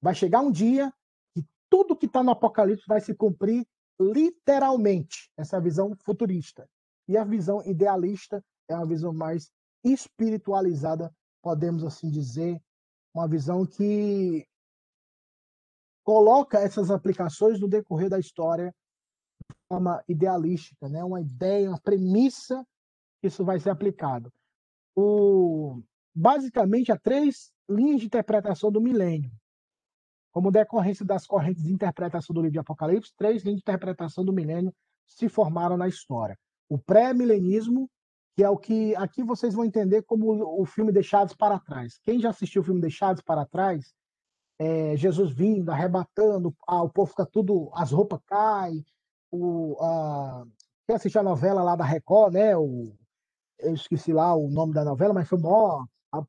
[0.00, 0.92] Vai chegar um dia
[1.34, 3.66] que tudo que está no Apocalipse vai se cumprir
[3.98, 5.30] literalmente.
[5.36, 6.68] Essa é a visão futurista.
[7.08, 9.50] E a visão idealista é uma visão mais
[9.84, 11.12] espiritualizada,
[11.42, 12.62] podemos assim dizer,
[13.12, 14.46] uma visão que
[16.04, 18.74] coloca essas aplicações no decorrer da história
[19.70, 21.04] forma idealística, né?
[21.04, 22.66] uma ideia, uma premissa
[23.20, 24.32] que isso vai ser aplicado.
[24.96, 25.80] O,
[26.12, 29.30] basicamente, há três linhas de interpretação do milênio.
[30.32, 34.32] Como decorrência das correntes de interpretação do livro de Apocalipse, três linhas de interpretação do
[34.32, 34.74] milênio
[35.06, 36.36] se formaram na história.
[36.68, 37.88] O pré-milenismo,
[38.36, 41.98] que é o que aqui vocês vão entender como o filme Deixados para Trás.
[42.02, 43.92] Quem já assistiu o filme Deixados para Trás
[44.58, 48.84] é, Jesus vindo, arrebatando, ah, o povo fica tudo, as roupas caem,
[49.30, 50.44] o, a,
[50.86, 52.92] quem assistiu a novela lá da Record, né, o,
[53.58, 55.86] eu esqueci lá o nome da novela, mas foi maior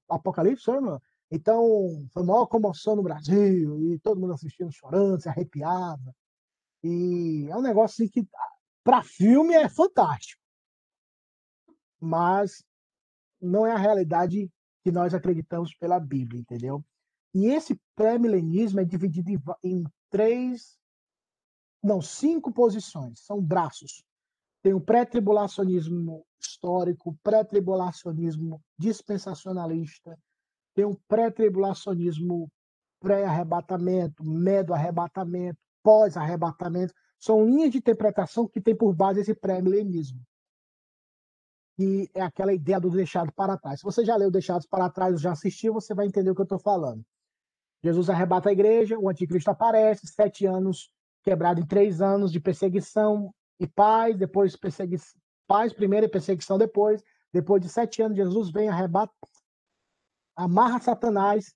[0.09, 0.99] Apocalipse, né,
[1.31, 6.15] então foi maior comoção no Brasil, e todo mundo assistindo, chorando, se arrepiava,
[6.83, 8.27] e é um negócio assim que
[8.83, 10.41] para filme é fantástico,
[11.99, 12.63] mas
[13.39, 14.51] não é a realidade
[14.83, 16.83] que nós acreditamos pela Bíblia, entendeu?
[17.33, 20.80] E esse pré-milenismo é dividido em, em três
[21.83, 24.03] não, cinco posições, são braços.
[24.61, 30.17] Tem o pré-tribulacionismo histórico, pré-tribulacionismo dispensacionalista,
[30.75, 32.51] tem o pré-tribulacionismo
[32.99, 36.93] pré-arrebatamento, medo-arrebatamento, pós-arrebatamento.
[37.19, 40.21] São linhas de interpretação que tem por base esse pré-milenismo.
[41.75, 43.79] Que é aquela ideia do deixado para trás.
[43.79, 46.43] Se você já leu Deixados para Trás, já assistiu, você vai entender o que eu
[46.43, 47.03] estou falando.
[47.83, 50.91] Jesus arrebata a igreja, o anticristo aparece, sete anos
[51.23, 57.03] quebrado em três anos de perseguição e paz, depois perseguição, paz primeiro e perseguição depois.
[57.33, 59.13] Depois de sete anos, Jesus vem, arrebata,
[60.35, 61.53] amarra Satanás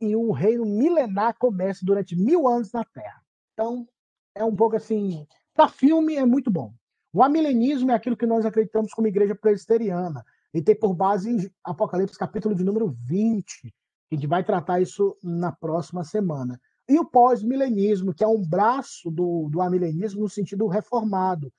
[0.00, 3.22] e um reino milenar começa durante mil anos na Terra.
[3.52, 3.88] Então,
[4.34, 5.26] é um pouco assim.
[5.54, 6.72] Para filme, é muito bom.
[7.12, 10.24] O amilenismo é aquilo que nós acreditamos como igreja presbiteriana.
[10.54, 13.72] E tem por base Apocalipse, capítulo de número 20,
[14.10, 16.60] a gente vai tratar isso na próxima semana.
[16.88, 21.52] E o pós-milenismo, que é um braço do, do amilenismo no sentido reformado.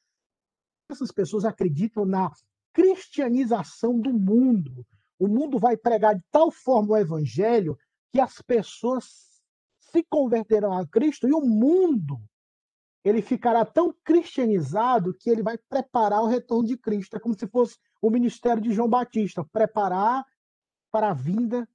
[0.89, 2.31] Essas pessoas acreditam na
[2.73, 4.85] cristianização do mundo.
[5.17, 7.77] O mundo vai pregar de tal forma o evangelho
[8.11, 9.41] que as pessoas
[9.79, 12.19] se converterão a Cristo e o mundo
[13.03, 17.17] ele ficará tão cristianizado que ele vai preparar o retorno de Cristo.
[17.17, 20.25] É como se fosse o ministério de João Batista, preparar
[20.89, 21.67] para a vinda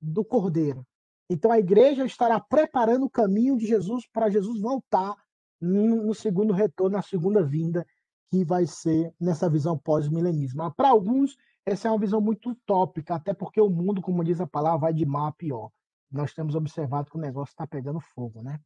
[0.00, 0.86] do Cordeiro.
[1.32, 5.16] Então a igreja estará preparando o caminho de Jesus para Jesus voltar
[5.58, 7.86] no segundo retorno, na segunda vinda,
[8.30, 10.70] que vai ser nessa visão pós-milenismo.
[10.74, 14.46] Para alguns, essa é uma visão muito utópica, até porque o mundo, como diz a
[14.46, 15.70] palavra, vai de mal a pior.
[16.10, 18.60] Nós temos observado que o negócio está pegando fogo, né?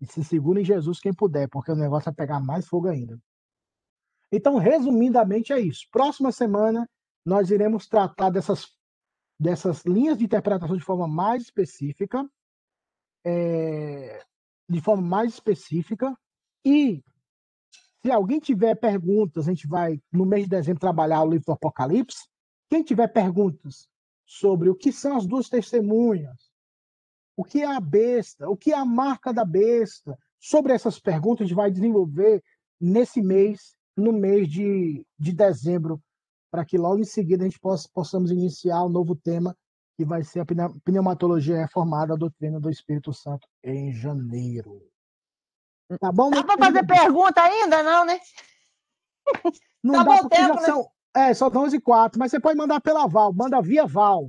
[0.00, 3.18] E se segura em Jesus quem puder, porque o negócio vai pegar mais fogo ainda.
[4.30, 5.88] Então, resumidamente, é isso.
[5.90, 6.88] Próxima semana,
[7.24, 8.75] nós iremos tratar dessas
[9.38, 12.28] dessas linhas de interpretação de forma mais específica,
[13.24, 14.24] é,
[14.68, 16.16] de forma mais específica,
[16.64, 17.02] e
[18.04, 21.52] se alguém tiver perguntas, a gente vai, no mês de dezembro, trabalhar o livro do
[21.52, 22.28] Apocalipse.
[22.70, 23.88] Quem tiver perguntas
[24.24, 26.50] sobre o que são as duas testemunhas,
[27.36, 31.44] o que é a besta, o que é a marca da besta, sobre essas perguntas
[31.44, 32.42] a gente vai desenvolver
[32.80, 36.00] nesse mês, no mês de, de dezembro,
[36.50, 39.56] para que logo em seguida a gente possa, possamos iniciar o um novo tema,
[39.96, 40.46] que vai ser a
[40.84, 44.82] pneumatologia reformada, a doutrina do Espírito Santo, em janeiro.
[46.00, 46.30] Tá bom?
[46.30, 48.18] Dá para fazer pergunta ainda, não, né?
[49.82, 50.62] Não tá dá, bom tempo, né?
[50.62, 54.28] são, é, só 11 e 4, mas você pode mandar pela Val, manda via Val.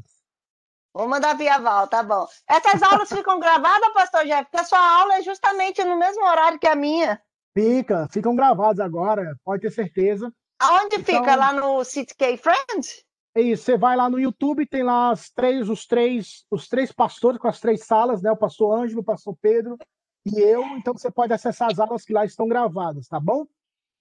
[0.93, 2.27] Vou mandar via Val, tá bom.
[2.47, 4.43] Essas aulas ficam gravadas, pastor Jeff?
[4.45, 7.21] Porque a sua aula é justamente no mesmo horário que a minha.
[7.53, 10.31] Fica, ficam gravadas agora, pode ter certeza.
[10.59, 11.35] Aonde então, fica?
[11.35, 13.05] Lá no CTK Friends?
[13.35, 16.91] É isso, você vai lá no YouTube, tem lá as três, os três, os três
[16.91, 18.31] pastores com as três salas, né?
[18.31, 19.77] O pastor Ângelo, o pastor Pedro
[20.25, 20.63] e eu.
[20.77, 23.45] Então você pode acessar as aulas que lá estão gravadas, tá bom?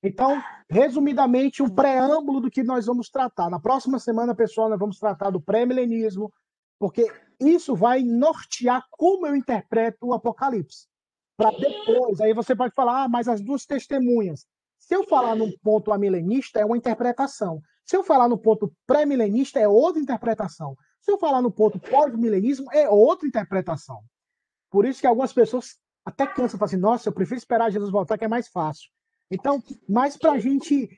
[0.02, 3.50] Então, resumidamente, um preâmbulo do que nós vamos tratar.
[3.50, 6.32] Na próxima semana, pessoal, nós vamos tratar do pré-milenismo,
[6.78, 10.86] porque isso vai nortear como eu interpreto o Apocalipse.
[11.36, 14.46] Para depois, aí você pode falar, ah, mas as duas testemunhas.
[14.86, 17.60] Se eu falar num ponto amilenista, é uma interpretação.
[17.84, 20.76] Se eu falar no ponto pré-milenista, é outra interpretação.
[21.00, 24.00] Se eu falar no ponto pós-milenismo, é outra interpretação.
[24.70, 28.16] Por isso que algumas pessoas até cansam, falam assim, nossa, eu prefiro esperar Jesus voltar,
[28.16, 28.88] que é mais fácil.
[29.28, 30.88] Então, mais para a gente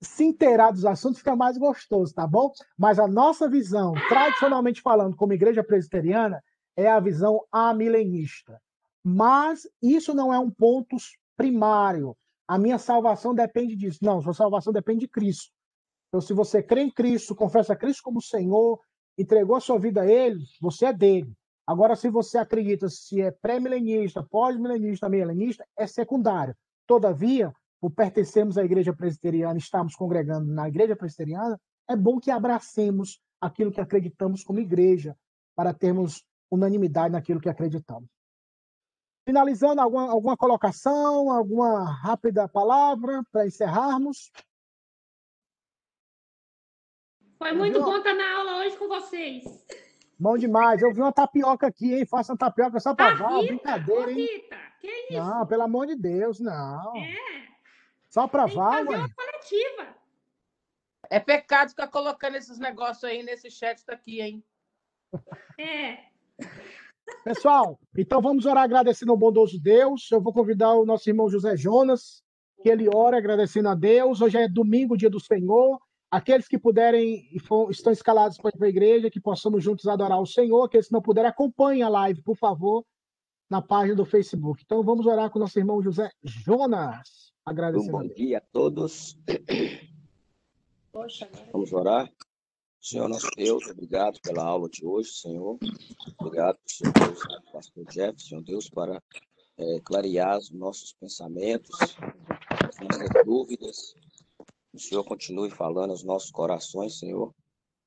[0.00, 2.52] se inteirar dos assuntos, fica mais gostoso, tá bom?
[2.78, 6.40] Mas a nossa visão, tradicionalmente falando, como igreja presbiteriana,
[6.76, 8.62] é a visão amilenista.
[9.02, 10.96] Mas isso não é um ponto
[11.36, 12.16] primário
[12.48, 13.98] a minha salvação depende disso.
[14.02, 15.50] Não, sua salvação depende de Cristo.
[16.08, 18.80] Então, se você crê em Cristo, confessa Cristo como Senhor,
[19.18, 21.32] entregou a sua vida a Ele, você é dele.
[21.66, 26.54] Agora, se você acredita se é pré-milenista, pós-milenista, milenista, é secundário.
[26.86, 33.20] Todavia, por pertencermos à igreja presbiteriana, estamos congregando na igreja presbiteriana, é bom que abracemos
[33.40, 35.16] aquilo que acreditamos como igreja,
[35.56, 38.08] para termos unanimidade naquilo que acreditamos.
[39.26, 44.30] Finalizando, alguma, alguma colocação, alguma rápida palavra para encerrarmos?
[47.36, 49.44] Foi muito bom estar na aula hoje com vocês.
[50.16, 50.80] Bom demais.
[50.80, 52.06] Eu vi uma tapioca aqui, hein?
[52.06, 54.28] Faça uma tapioca só para Val, brincadeira, hein?
[54.32, 55.18] Rita, que isso?
[55.18, 56.96] Não, pelo amor de Deus, não.
[56.96, 57.48] É.
[58.08, 59.96] Só para Val, fazer uma coletiva.
[61.10, 64.44] É pecado ficar colocando esses negócios aí nesse chat daqui, hein?
[65.58, 65.98] É.
[67.24, 70.10] Pessoal, então vamos orar agradecendo ao bondoso Deus.
[70.10, 72.22] Eu vou convidar o nosso irmão José Jonas,
[72.62, 74.20] que ele ore agradecendo a Deus.
[74.20, 75.78] Hoje é domingo, dia do Senhor.
[76.10, 77.38] Aqueles que puderem e
[77.70, 80.64] estão escalados para a igreja, que possamos juntos adorar o Senhor.
[80.64, 82.84] Aqueles que não puderem, acompanhem a live, por favor.
[83.48, 84.62] na página do Facebook.
[84.64, 87.32] Então vamos orar com nosso irmão José Jonas.
[87.46, 87.92] Um Agradecendo.
[87.92, 89.16] bom dia a todos.
[91.52, 92.10] Vamos orar.
[92.86, 95.58] Senhor nosso Deus, obrigado pela aula de hoje, Senhor.
[96.20, 97.18] Obrigado, Senhor Deus,
[97.52, 99.02] pastor Jeff, Senhor Deus, para
[99.58, 103.92] eh, clarear os nossos pensamentos, as nossas dúvidas.
[104.72, 107.34] O Senhor continue falando aos nossos corações, Senhor.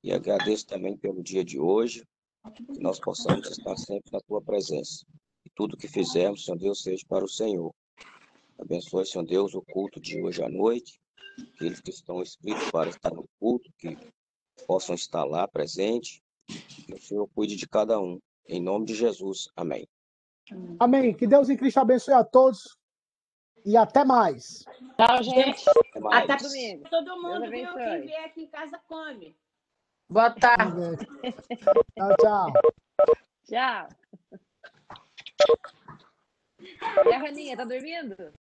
[0.03, 2.05] E agradeço também pelo dia de hoje,
[2.53, 5.05] que nós possamos estar sempre na Tua presença.
[5.45, 7.73] E tudo que fizermos, Senhor Deus, seja para o Senhor.
[8.59, 10.99] Abençoe, Senhor Deus, o culto de hoje à noite.
[11.55, 13.97] Aqueles que estão inscritos para estar no culto, que
[14.66, 16.24] possam estar lá presente.
[16.47, 18.20] Que o Senhor cuide de cada um.
[18.47, 19.49] Em nome de Jesus.
[19.55, 19.88] Amém.
[20.80, 21.14] Amém.
[21.14, 22.78] Que Deus em Cristo abençoe a todos.
[23.66, 24.66] E até mais.
[24.97, 25.70] Tchau, gente.
[25.70, 26.30] Até mais.
[26.30, 26.89] Até domingo.
[26.89, 27.74] Todo mundo, viu?
[27.74, 29.38] Quem vier aqui em casa come.
[30.10, 30.97] Boa tarde.
[31.95, 32.53] Tchau, tchau.
[33.45, 33.89] Tchau.
[37.05, 38.34] E a Raninha, tá dormindo?